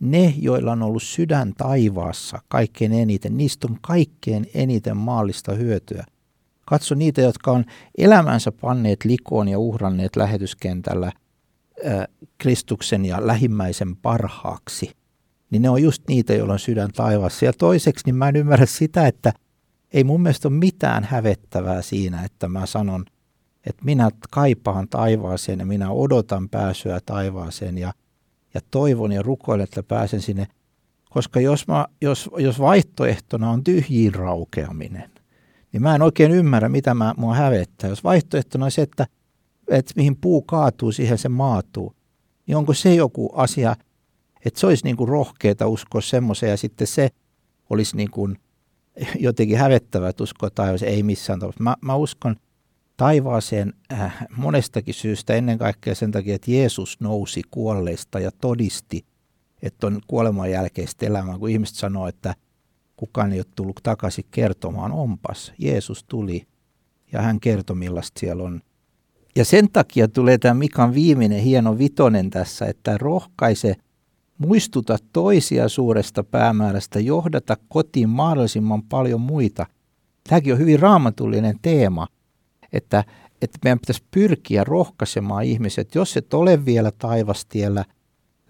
Ne, 0.00 0.34
joilla 0.38 0.72
on 0.72 0.82
ollut 0.82 1.02
sydän 1.02 1.52
taivaassa 1.56 2.42
kaikkein 2.48 2.92
eniten, 2.92 3.36
niistä 3.36 3.66
on 3.70 3.78
kaikkein 3.80 4.50
eniten 4.54 4.96
maallista 4.96 5.52
hyötyä. 5.52 6.04
Katso 6.66 6.94
niitä, 6.94 7.20
jotka 7.20 7.50
on 7.50 7.64
elämänsä 7.98 8.52
panneet 8.52 9.04
likoon 9.04 9.48
ja 9.48 9.58
uhranneet 9.58 10.16
lähetyskentällä– 10.16 11.12
Kristuksen 12.38 13.04
ja 13.04 13.26
lähimmäisen 13.26 13.96
parhaaksi, 13.96 14.90
niin 15.50 15.62
ne 15.62 15.70
on 15.70 15.82
just 15.82 16.02
niitä, 16.08 16.34
joilla 16.34 16.52
on 16.52 16.58
sydän 16.58 16.92
taivaassa. 16.92 17.44
Ja 17.44 17.52
toiseksi, 17.52 18.02
niin 18.06 18.16
mä 18.16 18.28
en 18.28 18.36
ymmärrä 18.36 18.66
sitä, 18.66 19.06
että 19.06 19.32
ei 19.96 20.04
mun 20.04 20.22
mielestä 20.22 20.48
ole 20.48 20.56
mitään 20.56 21.04
hävettävää 21.04 21.82
siinä, 21.82 22.24
että 22.24 22.48
mä 22.48 22.66
sanon, 22.66 23.04
että 23.66 23.84
minä 23.84 24.10
kaipaan 24.30 24.88
taivaaseen 24.88 25.58
ja 25.58 25.66
minä 25.66 25.90
odotan 25.90 26.48
pääsyä 26.48 27.00
taivaaseen 27.06 27.78
ja, 27.78 27.92
ja 28.54 28.60
toivon 28.70 29.12
ja 29.12 29.22
rukoilen, 29.22 29.64
että 29.64 29.82
pääsen 29.82 30.20
sinne. 30.20 30.46
Koska 31.10 31.40
jos, 31.40 31.68
mä, 31.68 31.86
jos, 32.00 32.30
jos 32.38 32.58
vaihtoehtona 32.58 33.50
on 33.50 33.64
tyhjiin 33.64 34.14
raukeaminen, 34.14 35.10
niin 35.72 35.82
mä 35.82 35.94
en 35.94 36.02
oikein 36.02 36.32
ymmärrä, 36.32 36.68
mitä 36.68 36.94
mä, 36.94 37.14
mua 37.16 37.34
hävettää. 37.34 37.90
Jos 37.90 38.04
vaihtoehtona 38.04 38.64
on 38.64 38.70
se, 38.70 38.82
että 38.82 39.06
että 39.68 39.92
mihin 39.96 40.16
puu 40.16 40.42
kaatuu, 40.42 40.92
siihen 40.92 41.18
se 41.18 41.28
maatuu. 41.28 41.94
Niin 42.46 42.56
onko 42.56 42.74
se 42.74 42.94
joku 42.94 43.32
asia, 43.34 43.76
että 44.44 44.60
se 44.60 44.66
olisi 44.66 44.84
niin 44.84 44.96
kuin 44.96 45.08
rohkeata 45.08 45.68
uskoa 45.68 46.00
semmoiseen 46.00 46.50
ja 46.50 46.56
sitten 46.56 46.86
se 46.86 47.08
olisi 47.70 47.96
niin 47.96 48.10
kuin 48.10 48.38
jotenkin 49.18 49.58
hävettävää, 49.58 50.08
että 50.08 50.22
uskoa 50.22 50.50
taivaaseen, 50.50 50.92
ei 50.92 51.02
missään 51.02 51.38
tapauksessa. 51.38 51.64
Mä, 51.64 51.76
mä 51.80 51.94
uskon 51.94 52.36
taivaaseen 52.96 53.72
äh, 53.92 54.26
monestakin 54.36 54.94
syystä, 54.94 55.34
ennen 55.34 55.58
kaikkea 55.58 55.94
sen 55.94 56.12
takia, 56.12 56.34
että 56.34 56.50
Jeesus 56.50 57.00
nousi 57.00 57.42
kuolleista 57.50 58.20
ja 58.20 58.30
todisti, 58.40 59.04
että 59.62 59.86
on 59.86 60.00
kuoleman 60.06 60.50
jälkeistä 60.50 61.06
elämää, 61.06 61.38
kun 61.38 61.50
ihmiset 61.50 61.76
sanoo, 61.76 62.08
että 62.08 62.34
kukaan 62.96 63.32
ei 63.32 63.38
ole 63.38 63.46
tullut 63.54 63.80
takaisin 63.82 64.24
kertomaan, 64.30 64.92
onpas. 64.92 65.52
Jeesus 65.58 66.04
tuli 66.04 66.46
ja 67.12 67.22
hän 67.22 67.40
kertoi, 67.40 67.76
millaista 67.76 68.20
siellä 68.20 68.42
on 68.42 68.60
ja 69.36 69.44
sen 69.44 69.70
takia 69.72 70.08
tulee 70.08 70.38
tämä 70.38 70.54
Mikan 70.54 70.94
viimeinen 70.94 71.40
hieno 71.40 71.78
vitonen 71.78 72.30
tässä, 72.30 72.66
että 72.66 72.98
rohkaise, 72.98 73.74
muistuta 74.38 74.96
toisia 75.12 75.68
suuresta 75.68 76.24
päämäärästä, 76.24 77.00
johdata 77.00 77.56
kotiin 77.68 78.08
mahdollisimman 78.08 78.82
paljon 78.82 79.20
muita. 79.20 79.66
Tämäkin 80.28 80.52
on 80.52 80.58
hyvin 80.58 80.80
raamatullinen 80.80 81.58
teema, 81.62 82.06
että, 82.72 83.04
että 83.42 83.58
meidän 83.64 83.78
pitäisi 83.78 84.04
pyrkiä 84.10 84.64
rohkaisemaan 84.64 85.44
ihmiset, 85.44 85.94
jos 85.94 86.16
et 86.16 86.34
ole 86.34 86.64
vielä 86.64 86.92
taivastiellä, 86.98 87.84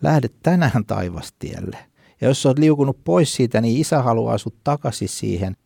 lähde 0.02 0.28
tänään 0.42 0.84
taivastielle. 0.86 1.78
Ja 2.20 2.28
jos 2.28 2.46
olet 2.46 2.58
liukunut 2.58 3.04
pois 3.04 3.34
siitä, 3.34 3.60
niin 3.60 3.80
isä 3.80 4.02
haluaa 4.02 4.38
sut 4.38 4.54
takaisin 4.64 5.08
siihen. 5.08 5.56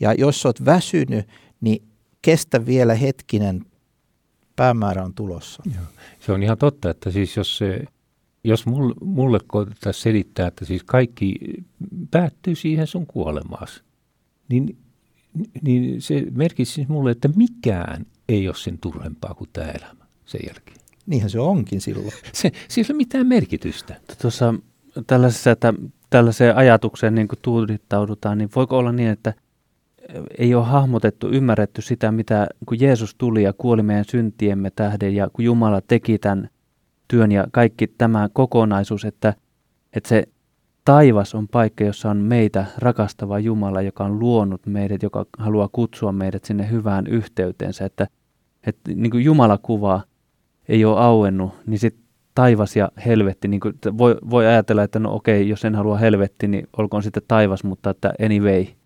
Ja 0.00 0.12
jos 0.12 0.46
olet 0.46 0.64
väsynyt, 0.64 1.28
niin 1.60 1.88
kestä 2.22 2.66
vielä 2.66 2.94
hetkinen 2.94 3.66
päämäärä 4.56 5.04
on 5.04 5.14
tulossa. 5.14 5.62
Joo. 5.74 5.84
Se 6.20 6.32
on 6.32 6.42
ihan 6.42 6.58
totta, 6.58 6.90
että 6.90 7.10
siis 7.10 7.36
jos, 7.36 7.58
se, 7.58 7.84
jos 8.44 8.66
mulle, 8.66 8.94
mulle 9.00 9.38
koetetaan 9.46 9.94
selittää, 9.94 10.46
että 10.46 10.64
siis 10.64 10.82
kaikki 10.84 11.34
päättyy 12.10 12.54
siihen 12.54 12.86
sun 12.86 13.06
kuolemaas, 13.06 13.82
niin, 14.48 14.78
niin 15.62 16.02
se 16.02 16.26
merkitsi 16.30 16.74
siis 16.74 16.88
mulle, 16.88 17.10
että 17.10 17.28
mikään 17.36 18.06
ei 18.28 18.48
ole 18.48 18.56
sen 18.56 18.78
turhempaa 18.78 19.34
kuin 19.34 19.50
tämä 19.52 19.70
elämä 19.70 20.04
sen 20.24 20.40
jälkeen. 20.46 20.76
Niinhän 21.06 21.30
se 21.30 21.40
onkin 21.40 21.80
silloin. 21.80 22.12
Se, 22.32 22.52
se 22.68 22.80
ei 22.80 22.84
ole 22.90 22.96
mitään 22.96 23.26
merkitystä. 23.26 24.00
Tuossa 24.22 24.54
tällaisessa, 25.06 25.50
että 25.50 25.74
tällaiseen 26.10 26.56
ajatukseen 26.56 27.14
niin 27.14 27.28
kuin 27.28 27.38
tuudittaudutaan, 27.42 28.38
niin 28.38 28.50
voiko 28.56 28.78
olla 28.78 28.92
niin, 28.92 29.08
että– 29.08 29.34
ei 30.38 30.54
ole 30.54 30.64
hahmotettu, 30.64 31.28
ymmärretty 31.28 31.82
sitä, 31.82 32.12
mitä 32.12 32.46
kun 32.66 32.80
Jeesus 32.80 33.14
tuli 33.14 33.42
ja 33.42 33.52
kuoli 33.52 33.82
meidän 33.82 34.04
syntiemme 34.04 34.70
tähden 34.70 35.14
ja 35.14 35.30
kun 35.32 35.44
Jumala 35.44 35.80
teki 35.80 36.18
tämän 36.18 36.48
työn 37.10 37.32
ja 37.32 37.46
kaikki 37.52 37.86
tämä 37.86 38.28
kokonaisuus, 38.32 39.04
että, 39.04 39.34
että 39.92 40.08
se 40.08 40.24
taivas 40.84 41.34
on 41.34 41.48
paikka, 41.48 41.84
jossa 41.84 42.10
on 42.10 42.16
meitä 42.16 42.66
rakastava 42.78 43.38
Jumala, 43.38 43.82
joka 43.82 44.04
on 44.04 44.18
luonut 44.18 44.66
meidät, 44.66 45.02
joka 45.02 45.26
haluaa 45.38 45.68
kutsua 45.72 46.12
meidät 46.12 46.44
sinne 46.44 46.70
hyvään 46.70 47.06
yhteyteensä, 47.06 47.84
että, 47.84 48.06
että 48.66 48.92
niin 48.94 49.10
kuin 49.10 49.24
Jumala 49.24 49.58
kuvaa 49.58 50.02
ei 50.68 50.84
ole 50.84 51.00
auennut, 51.00 51.52
niin 51.66 51.78
sitten 51.78 52.04
taivas 52.34 52.76
ja 52.76 52.88
helvetti, 53.06 53.48
niin 53.48 53.60
kuin, 53.60 53.74
voi, 53.98 54.16
voi 54.30 54.46
ajatella, 54.46 54.82
että 54.82 54.98
no 54.98 55.14
okei, 55.14 55.48
jos 55.48 55.64
en 55.64 55.74
halua 55.74 55.98
helvetti, 55.98 56.48
niin 56.48 56.68
olkoon 56.76 57.02
sitten 57.02 57.22
taivas, 57.28 57.64
mutta 57.64 57.90
että 57.90 58.12
anyway– 58.24 58.66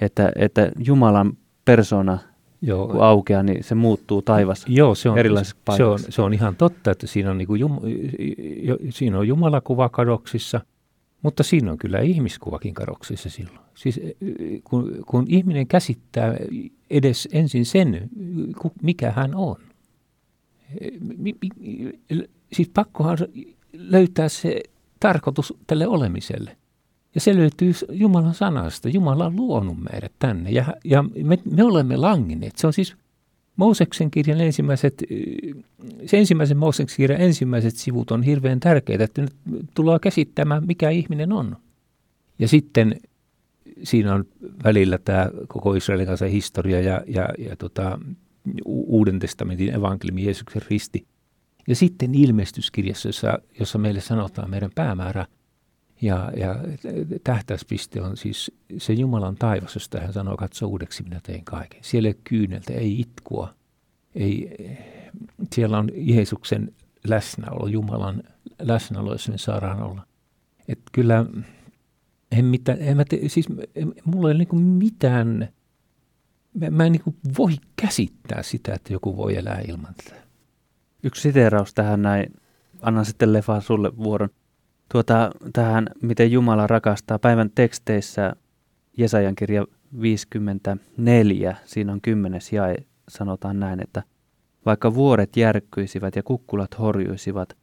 että, 0.00 0.32
että 0.36 0.70
Jumalan 0.78 1.32
persona 1.64 2.18
Joo. 2.62 2.88
kun 2.88 3.02
aukeaa, 3.02 3.42
niin 3.42 3.64
se 3.64 3.74
muuttuu 3.74 4.22
taivas 4.22 4.64
Joo, 4.68 4.94
se 4.94 5.08
on, 5.10 5.18
se 5.76 5.84
on, 5.84 5.98
se 6.08 6.22
on 6.22 6.34
ihan 6.34 6.56
totta, 6.56 6.90
että 6.90 7.06
siinä 7.06 7.30
on, 7.30 7.38
niin 7.38 7.48
kuin 7.48 7.60
Jum, 7.60 7.78
siinä 8.90 9.18
on 9.18 9.28
Jumalakuva 9.28 9.88
kadoksissa, 9.88 10.60
mutta 11.22 11.42
siinä 11.42 11.72
on 11.72 11.78
kyllä 11.78 11.98
ihmiskuvakin 11.98 12.74
kadoksissa 12.74 13.30
silloin. 13.30 13.58
Siis 13.74 14.00
kun, 14.64 15.04
kun 15.06 15.24
ihminen 15.28 15.66
käsittää 15.66 16.36
edes 16.90 17.28
ensin 17.32 17.66
sen, 17.66 18.10
mikä 18.82 19.10
hän 19.10 19.34
on. 19.34 19.56
Siis 22.52 22.68
pakkohan 22.74 23.18
löytää 23.72 24.28
se 24.28 24.60
tarkoitus 25.00 25.54
tälle 25.66 25.86
olemiselle. 25.86 26.56
Ja 27.14 27.20
se 27.20 27.36
löytyy 27.36 27.72
Jumalan 27.90 28.34
sanasta. 28.34 28.88
Jumala 28.88 29.26
on 29.26 29.36
luonut 29.36 29.76
meidät 29.92 30.12
tänne 30.18 30.50
ja, 30.50 30.64
ja 30.84 31.04
me, 31.22 31.38
me 31.50 31.62
olemme 31.64 31.96
langineet. 31.96 32.56
Se 32.56 32.66
on 32.66 32.72
siis 32.72 32.96
Mooseksen 33.56 34.10
kirjan 34.10 34.40
ensimmäiset, 34.40 35.04
se 36.06 36.18
ensimmäisen 36.18 36.56
Mooseksen 36.56 36.96
kirjan 36.96 37.20
ensimmäiset 37.20 37.76
sivut 37.76 38.10
on 38.10 38.22
hirveän 38.22 38.60
tärkeitä, 38.60 39.04
että 39.04 39.22
nyt 39.22 39.34
tullaan 39.74 40.00
käsittämään, 40.00 40.66
mikä 40.66 40.90
ihminen 40.90 41.32
on. 41.32 41.56
Ja 42.38 42.48
sitten 42.48 43.00
siinä 43.82 44.14
on 44.14 44.24
välillä 44.64 44.98
tämä 44.98 45.30
koko 45.48 45.74
Israelin 45.74 46.06
kanssa 46.06 46.26
historia 46.26 46.80
ja, 46.80 47.02
ja, 47.06 47.28
ja 47.38 47.56
tota, 47.56 47.98
Uuden 48.64 49.18
testamentin 49.18 49.74
evankeliumi 49.74 50.24
Jeesuksen 50.24 50.62
risti. 50.70 51.06
Ja 51.68 51.76
sitten 51.76 52.14
ilmestyskirjassa, 52.14 53.08
jossa, 53.08 53.38
jossa 53.60 53.78
meille 53.78 54.00
sanotaan 54.00 54.50
meidän 54.50 54.70
päämäärä– 54.74 55.26
Ja, 56.02 56.32
ja 56.36 56.54
tähtäyspiste 57.24 58.02
on 58.02 58.16
siis 58.16 58.52
se 58.78 58.92
Jumalan 58.92 59.36
taivas, 59.36 59.74
josta 59.74 60.00
hän 60.00 60.12
sanoo, 60.12 60.36
katso 60.36 60.66
uudeksi 60.66 61.02
minä 61.02 61.20
tein 61.22 61.44
kaiken. 61.44 61.80
Siellä 61.82 62.08
ei 62.08 62.20
kyyneltä, 62.24 62.72
ei 62.72 63.00
itkua, 63.00 63.54
ei, 64.14 64.56
siellä 65.54 65.78
on 65.78 65.90
Jeesuksen 65.94 66.74
läsnäolo, 67.04 67.66
Jumalan 67.66 68.22
läsnäolo, 68.58 69.12
jos 69.12 69.28
me 69.28 69.38
saadaan 69.38 69.82
olla. 69.82 70.06
Et 70.68 70.80
kyllä, 70.92 71.24
en 72.32 72.44
mitään, 72.44 72.78
en 72.80 72.96
mä 72.96 73.04
te, 73.04 73.20
siis 73.26 73.46
en, 73.74 73.94
mulla 74.04 74.28
ei 74.28 74.34
ole 74.34 74.46
niin 74.52 74.64
mitään, 74.64 75.48
mä, 76.54 76.70
mä 76.70 76.84
en 76.86 76.92
niin 76.92 77.16
voi 77.38 77.52
käsittää 77.76 78.42
sitä, 78.42 78.74
että 78.74 78.92
joku 78.92 79.16
voi 79.16 79.36
elää 79.36 79.60
ilman 79.68 79.94
tätä. 79.94 80.16
Yksi 81.02 81.22
siteeraus 81.22 81.74
tähän 81.74 82.02
näin, 82.02 82.34
annan 82.80 83.04
sitten 83.04 83.32
Lefa 83.32 83.60
sulle 83.60 83.96
vuoron. 83.96 84.28
Tuota, 84.92 85.30
tähän, 85.52 85.86
miten 86.02 86.32
Jumala 86.32 86.66
rakastaa 86.66 87.18
päivän 87.18 87.50
teksteissä 87.54 88.32
Jesajan 88.96 89.34
kirja 89.34 89.66
54, 90.00 91.56
siinä 91.64 91.92
on 91.92 92.00
kymmenes 92.00 92.52
jae, 92.52 92.76
sanotaan 93.08 93.60
näin, 93.60 93.80
että 93.80 94.02
vaikka 94.66 94.94
vuoret 94.94 95.36
järkkyisivät 95.36 96.16
ja 96.16 96.22
kukkulat 96.22 96.78
horjuisivat, 96.78 97.56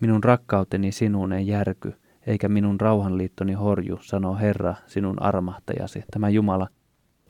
minun 0.00 0.24
rakkauteni 0.24 0.92
sinuun 0.92 1.32
ei 1.32 1.46
järky, 1.46 1.94
eikä 2.26 2.48
minun 2.48 2.80
rauhanliittoni 2.80 3.52
horju, 3.52 3.98
sanoo 4.02 4.36
Herra, 4.36 4.74
sinun 4.86 5.22
armahtajasi, 5.22 6.04
tämä 6.10 6.28
Jumala, 6.28 6.68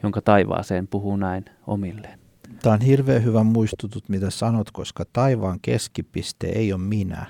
jonka 0.02 0.20
taivaaseen 0.20 0.88
puhuu 0.88 1.16
näin 1.16 1.44
omilleen. 1.66 2.18
Tämä 2.62 2.74
on 2.74 2.80
hirveän 2.80 3.24
hyvä 3.24 3.42
muistutut, 3.42 4.08
mitä 4.08 4.30
sanot, 4.30 4.70
koska 4.70 5.04
taivaan 5.12 5.58
keskipiste 5.62 6.46
ei 6.46 6.72
ole 6.72 6.80
minä, 6.80 7.26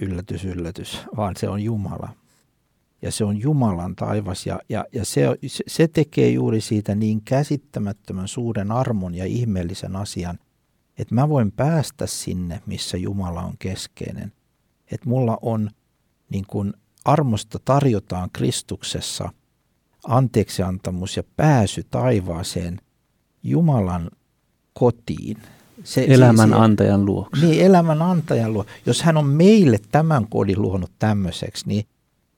yllätys, 0.00 0.44
yllätys, 0.44 0.98
vaan 1.16 1.36
se 1.36 1.48
on 1.48 1.62
Jumala. 1.62 2.08
Ja 3.02 3.12
se 3.12 3.24
on 3.24 3.40
Jumalan 3.40 3.96
taivas 3.96 4.46
ja, 4.46 4.60
ja, 4.68 4.84
ja 4.92 5.04
se, 5.04 5.22
se 5.66 5.88
tekee 5.88 6.30
juuri 6.30 6.60
siitä 6.60 6.94
niin 6.94 7.22
käsittämättömän 7.24 8.28
suuren 8.28 8.72
armon 8.72 9.14
ja 9.14 9.24
ihmeellisen 9.24 9.96
asian, 9.96 10.38
että 10.98 11.14
mä 11.14 11.28
voin 11.28 11.52
päästä 11.52 12.06
sinne, 12.06 12.62
missä 12.66 12.96
Jumala 12.96 13.42
on 13.42 13.54
keskeinen. 13.58 14.32
Että 14.92 15.08
mulla 15.08 15.38
on 15.42 15.70
niin 16.30 16.44
kuin 16.46 16.74
armosta 17.04 17.58
tarjotaan 17.64 18.30
Kristuksessa 18.32 19.32
anteeksiantamus 20.04 21.16
ja 21.16 21.22
pääsy 21.36 21.86
taivaaseen 21.90 22.80
Jumalan 23.42 24.10
kotiin. 24.72 25.36
Se, 25.84 26.04
elämän 26.08 26.48
se, 26.48 26.54
antajan 26.54 27.06
luokse. 27.06 27.46
Niin, 27.46 27.64
elämän 27.64 28.02
antajan 28.02 28.52
luo. 28.52 28.66
Jos 28.86 29.02
hän 29.02 29.16
on 29.16 29.26
meille 29.26 29.78
tämän 29.92 30.26
kodin 30.28 30.62
luonut 30.62 30.90
tämmöiseksi, 30.98 31.68
niin 31.68 31.84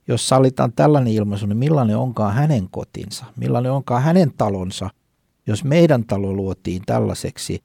jos 0.08 0.28
sallitaan 0.28 0.72
tällainen 0.72 1.12
ilmaisu, 1.12 1.46
niin 1.46 1.56
millainen 1.56 1.96
onkaan 1.96 2.34
hänen 2.34 2.68
kotinsa, 2.70 3.24
millainen 3.36 3.72
onkaan 3.72 4.02
hänen 4.02 4.32
talonsa, 4.36 4.90
jos 5.46 5.64
meidän 5.64 6.04
talo 6.04 6.32
luotiin 6.32 6.82
tällaiseksi, 6.86 7.62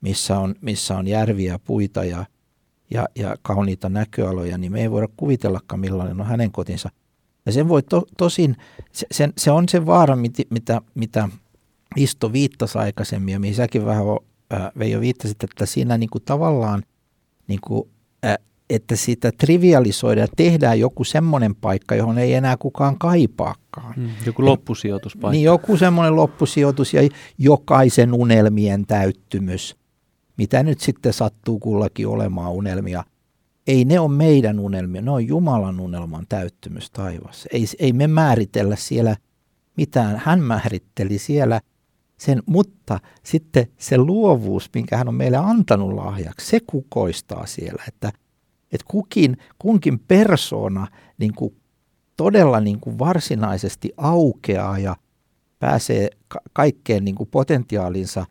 missä 0.00 0.38
on, 0.38 0.54
missä 0.60 0.96
on 0.96 1.06
järviä, 1.06 1.58
puita 1.58 2.04
ja, 2.04 2.26
ja, 2.90 3.08
ja 3.14 3.36
kauniita 3.42 3.88
näköaloja, 3.88 4.58
niin 4.58 4.72
me 4.72 4.80
ei 4.80 4.90
voida 4.90 5.08
kuvitellakaan, 5.16 5.80
millainen 5.80 6.20
on 6.20 6.26
hänen 6.26 6.52
kotinsa. 6.52 6.90
Ja 7.46 7.52
sen 7.52 7.68
voi 7.68 7.82
to, 7.82 8.02
tosin, 8.18 8.56
se, 8.92 9.06
se, 9.12 9.28
se 9.36 9.50
on 9.50 9.68
se 9.68 9.86
vaara, 9.86 10.16
mitä, 10.16 10.42
mitä, 10.50 10.80
mitä 10.94 11.28
Isto 11.96 12.32
viittasi 12.32 12.78
aikaisemmin 12.78 13.32
ja 13.32 13.40
mihin 13.40 13.54
säkin 13.54 13.84
vähän 13.84 14.04
Veijo 14.78 15.00
viittasit, 15.00 15.44
että 15.44 15.66
siinä 15.66 15.98
niin 15.98 16.10
kuin 16.10 16.24
tavallaan, 16.24 16.82
niin 17.48 17.60
kuin, 17.60 17.90
että 18.70 18.96
sitä 18.96 19.32
trivialisoidaan 19.38 20.22
ja 20.22 20.34
tehdään 20.36 20.80
joku 20.80 21.04
semmoinen 21.04 21.54
paikka, 21.54 21.94
johon 21.94 22.18
ei 22.18 22.34
enää 22.34 22.56
kukaan 22.56 22.98
kaipaakaan. 22.98 23.94
Mm, 23.96 24.10
joku 24.26 24.44
loppusijoituspaikka. 24.44 25.30
Niin 25.30 25.44
joku 25.44 25.76
semmoinen 25.76 26.16
loppusijoitus 26.16 26.94
ja 26.94 27.08
jokaisen 27.38 28.14
unelmien 28.14 28.86
täyttymys, 28.86 29.76
mitä 30.36 30.62
nyt 30.62 30.80
sitten 30.80 31.12
sattuu 31.12 31.58
kullakin 31.58 32.08
olemaan 32.08 32.52
unelmia. 32.52 33.04
Ei 33.66 33.84
ne 33.84 34.00
ole 34.00 34.12
meidän 34.12 34.60
unelmia, 34.60 35.02
ne 35.02 35.10
on 35.10 35.26
Jumalan 35.26 35.80
unelman 35.80 36.26
täyttymys 36.28 36.90
taivassa. 36.90 37.48
Ei, 37.52 37.64
ei 37.78 37.92
me 37.92 38.06
määritellä 38.06 38.76
siellä 38.76 39.16
mitään. 39.76 40.22
Hän 40.24 40.42
määritteli 40.42 41.18
siellä– 41.18 41.60
sen, 42.18 42.42
mutta 42.46 43.00
sitten 43.22 43.66
se 43.76 43.98
luovuus, 43.98 44.70
minkä 44.74 44.96
hän 44.96 45.08
on 45.08 45.14
meille 45.14 45.36
antanut 45.36 45.92
lahjaksi, 45.92 46.46
se 46.46 46.60
kukoistaa 46.66 47.46
siellä, 47.46 47.82
että, 47.88 48.12
että 48.72 48.84
kukin, 48.88 49.36
kunkin 49.58 49.98
persona 49.98 50.86
niin 51.18 51.34
kuin 51.34 51.56
todella 52.16 52.60
niin 52.60 52.80
kuin 52.80 52.98
varsinaisesti 52.98 53.92
aukeaa 53.96 54.78
ja 54.78 54.96
pääsee 55.58 56.10
ka- 56.28 56.40
kaikkeen 56.52 57.04
niin 57.04 57.14
kuin 57.14 57.28
potentiaalinsa 57.30 58.26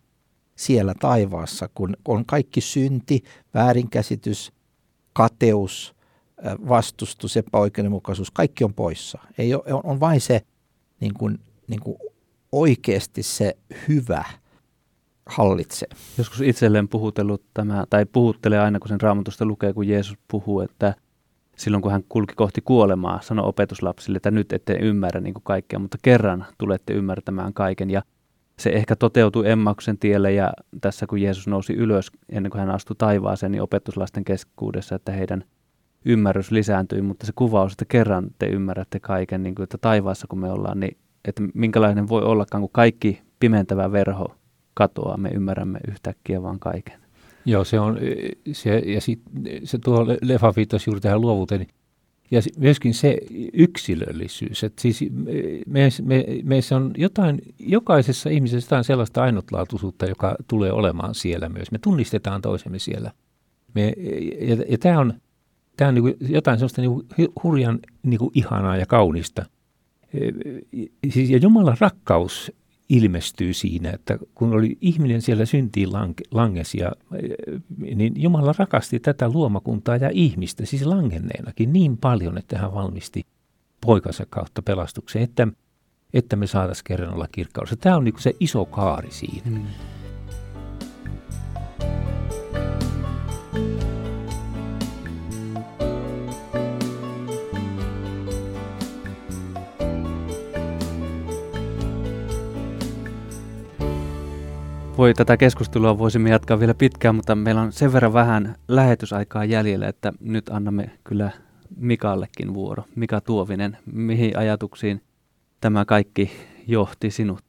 siellä 0.56 0.94
taivaassa, 1.00 1.70
kun 1.76 1.98
on 2.08 2.26
kaikki 2.26 2.62
synti, 2.62 3.24
väärinkäsitys, 3.54 4.52
kateus, 5.14 5.96
vastustus, 6.68 7.38
epäoikeudenmukaisuus, 7.38 8.32
kaikki 8.32 8.64
on 8.64 8.74
poissa. 8.74 9.20
Ei 9.38 9.54
ole, 9.54 9.64
on 9.84 10.00
vain 10.00 10.22
se 10.22 10.42
niin 11.00 11.14
kuin, 11.14 11.40
niin 11.68 11.80
kuin 11.80 11.98
oikeasti 12.52 13.24
se 13.24 13.58
hyvä 13.88 14.24
hallitsee. 15.26 15.88
Joskus 16.18 16.42
itselleen 16.42 16.88
puhutellut 16.88 17.44
tämä, 17.54 17.84
tai 17.90 18.06
puhuttelee 18.06 18.60
aina, 18.60 18.80
kun 18.80 18.90
sen 18.90 19.02
raamatusta 19.02 19.46
lukee, 19.46 19.74
kun 19.74 19.88
Jeesus 19.88 20.18
puhuu, 20.28 20.62
että 20.62 20.96
silloin 21.58 21.82
kun 21.82 21.92
hän 21.92 22.04
kulki 22.10 22.34
kohti 22.36 22.62
kuolemaa, 22.62 23.22
sanoi 23.22 23.48
opetuslapsille, 23.48 24.18
että 24.18 24.32
nyt 24.32 24.54
ette 24.54 24.78
ymmärrä 24.82 25.22
niin 25.22 25.34
kaikkea, 25.44 25.80
mutta 25.80 25.98
kerran 26.02 26.46
tulette 26.58 26.94
ymmärtämään 26.94 27.54
kaiken. 27.54 27.90
Ja 27.90 28.02
se 28.60 28.70
ehkä 28.70 28.96
toteutui 28.96 29.50
Emmauksen 29.50 29.98
tielle 29.98 30.32
ja 30.32 30.52
tässä 30.82 31.08
kun 31.08 31.22
Jeesus 31.22 31.48
nousi 31.48 31.74
ylös 31.74 32.12
ennen 32.30 32.50
kuin 32.50 32.60
hän 32.60 32.70
astui 32.70 32.96
taivaaseen, 32.96 33.52
niin 33.52 33.62
opetuslasten 33.62 34.24
keskuudessa, 34.24 34.96
että 34.96 35.12
heidän 35.12 35.44
ymmärrys 36.06 36.52
lisääntyi, 36.52 37.02
mutta 37.02 37.26
se 37.26 37.32
kuvaus, 37.36 37.72
että 37.72 37.86
kerran 37.86 38.28
te 38.40 38.46
ymmärrätte 38.46 39.00
kaiken, 39.00 39.44
niin 39.44 39.56
kuin, 39.56 39.64
että 39.64 39.78
taivaassa 39.78 40.28
kun 40.30 40.40
me 40.40 40.52
ollaan, 40.52 40.80
niin 40.80 40.98
että 41.26 41.44
minkälainen 41.54 42.10
voi 42.10 42.24
ollakaan, 42.24 42.62
kun 42.62 42.70
kaikki 42.74 43.22
pimentävä 43.40 43.92
verho 43.92 44.36
katoaa, 44.74 45.18
me 45.18 45.30
ymmärrämme 45.30 45.80
yhtäkkiä 45.88 46.44
vaan 46.44 46.60
kaiken. 46.60 47.00
Joo, 47.46 47.64
se 47.64 47.80
on, 47.80 47.98
se, 48.52 48.80
ja 48.86 49.02
sit, 49.02 49.22
se 49.64 49.78
tuo 49.78 50.06
Lefa 50.22 50.54
viittasi 50.56 50.90
juuri 50.90 51.02
tähän 51.02 51.22
luovuuteen, 51.22 51.68
ja 52.32 52.42
myöskin 52.58 52.94
se 52.94 53.18
yksilöllisyys, 53.54 54.64
että 54.64 54.82
siis 54.82 55.06
me, 55.66 55.90
me, 56.04 56.26
meissä 56.44 56.76
on 56.76 56.92
jotain, 56.98 57.42
jokaisessa 57.60 58.30
ihmisessä 58.30 58.68
jotain 58.68 58.84
sellaista 58.84 59.24
ainutlaatuisuutta, 59.24 60.06
joka 60.06 60.36
tulee 60.48 60.72
olemaan 60.72 61.16
siellä 61.16 61.50
myös. 61.50 61.72
Me 61.72 61.80
tunnistetaan 61.80 62.42
toisemme 62.42 62.80
siellä. 62.80 63.12
Me, 63.74 63.94
ja, 64.42 64.56
ja 64.70 64.78
tämä 64.78 65.00
on, 65.00 65.14
tämä 65.78 65.90
on 65.90 65.96
niin 65.96 66.18
jotain 66.30 66.58
sellaista 66.60 66.82
niin 66.82 67.30
hurjan 67.44 67.80
niin 68.04 68.20
ihanaa 68.34 68.78
ja 68.78 68.86
kaunista– 68.86 69.46
siis, 71.10 71.30
ja 71.30 71.38
Jumalan 71.38 71.78
rakkaus 71.80 72.52
ilmestyy 72.90 73.54
siinä, 73.54 73.92
että 73.92 74.18
kun 74.36 74.54
oli 74.54 74.78
ihminen 74.82 75.22
siellä 75.22 75.46
syntiin 75.46 75.94
lange, 75.94 76.24
langes, 76.32 76.76
ja, 76.76 76.92
niin 77.96 78.14
Jumala 78.22 78.54
rakasti 78.58 79.00
tätä 79.00 79.30
luomakuntaa 79.30 79.98
ja 79.98 80.10
ihmistä, 80.14 80.66
siis 80.66 80.86
langenneenakin 80.86 81.74
niin 81.74 81.98
paljon, 81.98 82.38
että 82.38 82.58
hän 82.58 82.74
valmisti 82.74 83.26
poikansa 83.86 84.26
kautta 84.30 84.62
pelastukseen, 84.62 85.24
että, 85.24 85.48
että 86.14 86.36
me 86.36 86.48
saataisiin 86.48 86.84
kerran 86.88 87.14
olla 87.14 87.28
kirkkaudessa. 87.32 87.78
Tämä 87.78 87.98
on 87.98 88.04
niin 88.04 88.16
se 88.20 88.34
iso 88.40 88.66
kaari 88.66 89.12
siinä. 89.12 89.42
Hmm. 89.50 89.66
Voi 104.98 105.14
tätä 105.14 105.38
keskustelua 105.38 105.98
voisimme 105.98 106.30
jatkaa 106.30 106.60
vielä 106.60 106.74
pitkään, 106.74 107.16
mutta 107.16 107.36
meillä 107.36 107.62
on 107.62 107.72
sen 107.72 107.94
verran 107.94 108.14
vähän 108.14 108.56
lähetysaikaa 108.68 109.46
jäljellä, 109.46 109.88
että 109.88 110.14
nyt 110.20 110.50
annamme 110.50 110.92
kyllä 111.04 111.32
Mikallekin 111.76 112.54
vuoro. 112.54 112.84
Mika 112.96 113.22
Tuovinen, 113.22 113.78
mihin 113.94 114.38
ajatuksiin 114.38 115.02
tämä 115.62 115.86
kaikki 115.86 116.32
johti 116.68 117.12
sinut? 117.12 117.40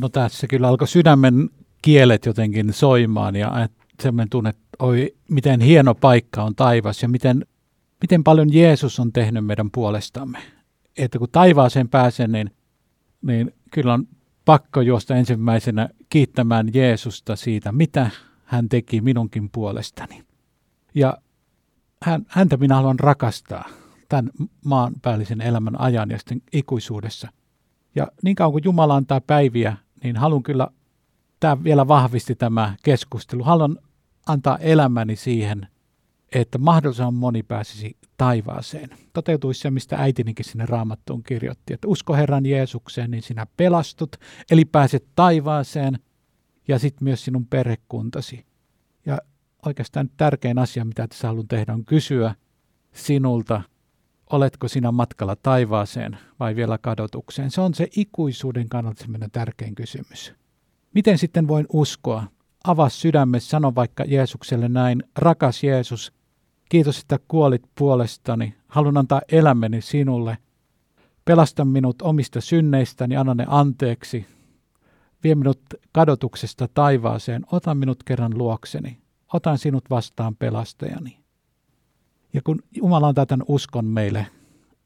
No 0.00 0.08
tässä 0.08 0.46
kyllä 0.46 0.68
alkoi 0.68 0.88
sydämen 0.88 1.50
kielet 1.82 2.26
jotenkin 2.26 2.72
soimaan 2.72 3.36
ja 3.36 3.68
semmoinen 4.02 4.30
tunne, 4.30 4.50
että 4.50 4.62
oi, 4.78 5.14
miten 5.28 5.60
hieno 5.60 5.94
paikka 5.94 6.42
on 6.42 6.54
taivas 6.54 7.02
ja 7.02 7.08
miten, 7.08 7.46
miten 8.00 8.24
paljon 8.24 8.54
Jeesus 8.54 9.00
on 9.00 9.12
tehnyt 9.12 9.46
meidän 9.46 9.70
puolestamme. 9.70 10.38
Että 10.98 11.18
kun 11.18 11.28
taivaaseen 11.32 11.88
pääsen, 11.88 12.32
niin, 12.32 12.50
niin 13.22 13.54
kyllä 13.70 13.94
on 13.94 14.06
pakko 14.44 14.80
juosta 14.80 15.16
ensimmäisenä 15.16 15.88
kiittämään 16.12 16.74
Jeesusta 16.74 17.36
siitä, 17.36 17.72
mitä 17.72 18.10
hän 18.44 18.68
teki 18.68 19.00
minunkin 19.00 19.50
puolestani. 19.50 20.22
Ja 20.94 21.18
hän, 22.02 22.26
häntä 22.28 22.56
minä 22.56 22.74
haluan 22.74 22.98
rakastaa 22.98 23.68
tämän 24.08 24.30
maanpäällisen 24.64 25.40
elämän 25.40 25.80
ajan 25.80 26.10
ja 26.10 26.18
sitten 26.18 26.42
ikuisuudessa. 26.52 27.28
Ja 27.94 28.08
niin 28.22 28.36
kauan 28.36 28.52
kuin 28.52 28.64
Jumala 28.64 28.96
antaa 28.96 29.20
päiviä, 29.20 29.76
niin 30.04 30.16
haluan 30.16 30.42
kyllä, 30.42 30.68
tämä 31.40 31.64
vielä 31.64 31.88
vahvisti 31.88 32.34
tämä 32.34 32.74
keskustelu, 32.82 33.42
haluan 33.44 33.78
antaa 34.26 34.58
elämäni 34.58 35.16
siihen, 35.16 35.68
että 36.34 36.58
mahdollisimman 36.58 37.14
moni 37.14 37.42
pääsisi 37.42 37.96
taivaaseen. 38.16 38.90
Toteutuisi 39.12 39.60
se, 39.60 39.70
mistä 39.70 39.96
äitinikin 39.96 40.44
sinne 40.44 40.66
raamattuun 40.66 41.22
kirjoitti, 41.22 41.74
että 41.74 41.88
usko 41.88 42.14
Herran 42.14 42.46
Jeesukseen, 42.46 43.10
niin 43.10 43.22
sinä 43.22 43.46
pelastut, 43.56 44.16
eli 44.50 44.64
pääset 44.64 45.04
taivaaseen 45.14 45.98
ja 46.68 46.78
sitten 46.78 47.04
myös 47.04 47.24
sinun 47.24 47.46
perhekuntasi. 47.46 48.46
Ja 49.06 49.18
oikeastaan 49.66 50.10
tärkein 50.16 50.58
asia, 50.58 50.84
mitä 50.84 51.08
tässä 51.08 51.28
haluan 51.28 51.48
tehdä, 51.48 51.72
on 51.72 51.84
kysyä 51.84 52.34
sinulta, 52.92 53.62
oletko 54.32 54.68
sinä 54.68 54.92
matkalla 54.92 55.36
taivaaseen 55.36 56.18
vai 56.40 56.56
vielä 56.56 56.78
kadotukseen. 56.78 57.50
Se 57.50 57.60
on 57.60 57.74
se 57.74 57.88
ikuisuuden 57.96 58.68
kannalta 58.68 59.02
semmoinen 59.02 59.30
tärkein 59.30 59.74
kysymys. 59.74 60.34
Miten 60.94 61.18
sitten 61.18 61.48
voin 61.48 61.66
uskoa? 61.72 62.24
Avaa 62.64 62.88
sydämessä, 62.88 63.50
sano 63.50 63.74
vaikka 63.74 64.04
Jeesukselle 64.04 64.68
näin, 64.68 65.02
rakas 65.16 65.64
Jeesus, 65.64 66.12
kiitos, 66.72 67.00
että 67.00 67.18
kuolit 67.28 67.62
puolestani, 67.74 68.54
haluan 68.68 68.96
antaa 68.96 69.20
elämäni 69.32 69.80
sinulle. 69.80 70.38
Pelasta 71.24 71.64
minut 71.64 72.02
omista 72.02 72.40
synneistäni, 72.40 73.16
anna 73.16 73.34
ne 73.34 73.44
anteeksi. 73.48 74.26
Vie 75.24 75.34
minut 75.34 75.60
kadotuksesta 75.92 76.68
taivaaseen, 76.74 77.44
ota 77.52 77.74
minut 77.74 78.02
kerran 78.02 78.38
luokseni. 78.38 78.98
Otan 79.32 79.58
sinut 79.58 79.90
vastaan 79.90 80.36
pelastajani. 80.36 81.18
Ja 82.32 82.40
kun 82.44 82.58
Jumala 82.76 83.08
antaa 83.08 83.26
tämän 83.26 83.46
uskon 83.48 83.84
meille, 83.84 84.26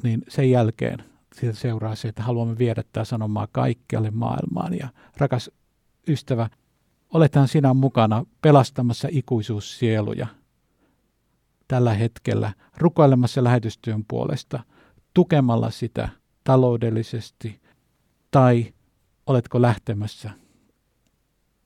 niin 0.02 0.22
sen 0.28 0.50
jälkeen 0.50 1.04
siitä 1.34 1.54
seuraa 1.54 1.94
se, 1.94 2.08
että 2.08 2.22
haluamme 2.22 2.58
viedä 2.58 2.84
tämä 2.92 3.04
sanomaa 3.04 3.48
kaikkialle 3.52 4.10
maailmaan. 4.10 4.78
Ja 4.78 4.88
rakas 5.16 5.50
ystävä, 6.08 6.50
olethan 7.14 7.48
sinä 7.48 7.74
mukana 7.74 8.24
pelastamassa 8.42 9.08
ikuisuussieluja 9.10 10.26
tällä 11.68 11.94
hetkellä, 11.94 12.52
rukoilemassa 12.76 13.44
lähetystyön 13.44 14.04
puolesta, 14.08 14.62
tukemalla 15.14 15.70
sitä 15.70 16.08
taloudellisesti, 16.44 17.60
tai 18.30 18.74
oletko 19.26 19.62
lähtemässä, 19.62 20.30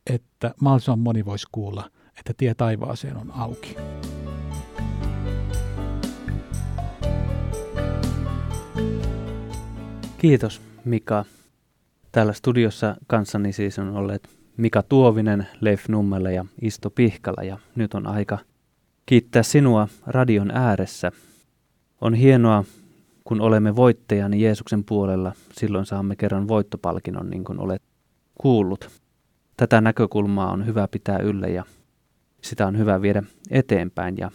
että 0.06 0.54
mahdollisimman 0.60 0.98
moni 0.98 1.24
voisi 1.24 1.46
kuulla, 1.52 1.90
että 2.18 2.32
tie 2.36 2.54
taivaaseen 2.54 3.16
on 3.16 3.30
auki. 3.30 3.76
Kiitos 10.18 10.62
Mika. 10.84 11.24
Täällä 12.12 12.32
studiossa 12.32 12.96
kanssani 13.06 13.52
siis 13.52 13.78
on 13.78 13.96
olleet 13.96 14.28
Mika 14.56 14.82
Tuovinen, 14.82 15.46
Leif 15.60 15.88
Nummela 15.88 16.30
ja 16.30 16.44
Isto 16.62 16.90
Pihkala 16.90 17.42
ja 17.42 17.58
nyt 17.74 17.94
on 17.94 18.06
aika 18.06 18.38
kiittää 19.06 19.42
sinua 19.42 19.88
radion 20.06 20.50
ääressä. 20.50 21.12
On 22.00 22.14
hienoa, 22.14 22.64
kun 23.24 23.40
olemme 23.40 23.76
voittajani 23.76 24.42
Jeesuksen 24.42 24.84
puolella, 24.84 25.32
silloin 25.52 25.86
saamme 25.86 26.16
kerran 26.16 26.48
voittopalkinnon 26.48 27.30
niin 27.30 27.44
kuin 27.44 27.60
olet 27.60 27.82
kuullut. 28.34 28.88
Tätä 29.56 29.80
näkökulmaa 29.80 30.52
on 30.52 30.66
hyvä 30.66 30.88
pitää 30.88 31.18
yllä 31.18 31.46
ja 31.46 31.64
sitä 32.42 32.66
on 32.66 32.78
hyvä 32.78 33.02
viedä 33.02 33.22
eteenpäin 33.50 34.16
ja 34.18 34.30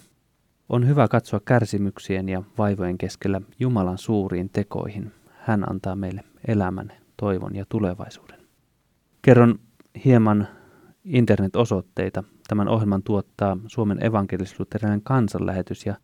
on 0.70 0.88
hyvä 0.88 1.08
katsoa 1.08 1.40
kärsimyksien 1.40 2.30
ja 2.30 2.44
vaivojen 2.58 2.98
keskellä 2.98 3.42
Jumalan 3.60 3.98
suuriin 3.98 4.50
tekoihin, 4.50 5.12
hän 5.40 5.72
antaa 5.72 5.96
meille 5.96 6.24
elämän, 6.48 6.92
toivon 7.18 7.56
ja 7.56 7.66
tulevaisuuden. 7.70 8.40
Kerron 9.22 9.60
hieman 10.06 10.48
internet-osoitteita. 11.04 12.24
Tämän 12.48 12.68
ohjelman 12.68 13.04
tuottaa 13.04 13.58
Suomen 13.68 14.04
evankelis-luterilainen 14.04 15.02
kansanlähetys 15.04 15.86
ja 15.86 15.96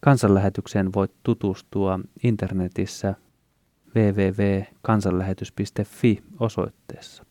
kansanlähetykseen 0.00 0.94
voit 0.94 1.12
tutustua 1.22 2.00
internetissä 2.22 3.14
www.kansanlähetys.fi 3.96 6.22
osoitteessa. 6.40 7.24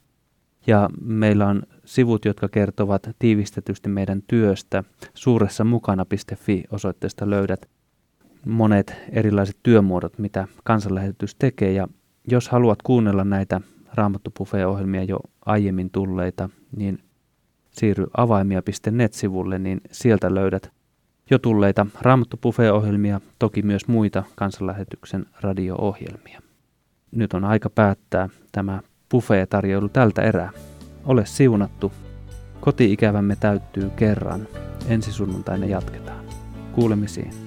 Ja 0.68 0.90
meillä 1.02 1.48
on 1.48 1.64
sivut, 1.86 2.26
jotka 2.26 2.50
kertovat 2.50 3.10
tiivistetysti 3.20 3.90
meidän 3.90 4.24
työstä. 4.28 4.84
Suuressa 5.14 5.64
mukana.fi 5.64 6.64
osoitteesta 6.72 7.30
löydät 7.30 7.70
monet 8.46 8.96
erilaiset 9.12 9.58
työmuodot, 9.64 10.20
mitä 10.20 10.48
kansanlähetys 10.64 11.36
tekee. 11.36 11.72
Ja 11.72 11.88
jos 12.32 12.50
haluat 12.50 12.82
kuunnella 12.82 13.24
näitä 13.24 13.62
Raamattu 13.94 14.32
ohjelmia 14.68 15.04
jo 15.04 15.20
aiemmin 15.46 15.90
tulleita, 15.90 16.50
niin 16.76 17.00
siirry 17.78 18.06
avaimia.net-sivulle, 18.18 19.60
niin 19.60 19.82
sieltä 19.92 20.36
löydät 20.36 20.72
jo 21.30 21.40
tulleita 21.40 21.86
Raamattu 22.02 22.40
ohjelmia 22.74 23.22
toki 23.40 23.62
myös 23.62 23.88
muita 23.88 24.24
kansanlähetyksen 24.36 25.26
radio-ohjelmia. 25.42 26.42
Nyt 27.12 27.34
on 27.34 27.44
aika 27.44 27.70
päättää 27.70 28.30
tämä 28.52 28.82
buffet-tarjoilu 29.12 29.90
tältä 29.90 30.22
erää. 30.22 30.52
Ole 31.06 31.26
siunattu. 31.26 31.92
Koti-ikävämme 32.60 33.36
täyttyy 33.36 33.90
kerran. 33.90 34.48
Ensi 34.88 35.12
sunnuntaina 35.12 35.66
jatketaan. 35.66 36.26
Kuulemisiin. 36.72 37.47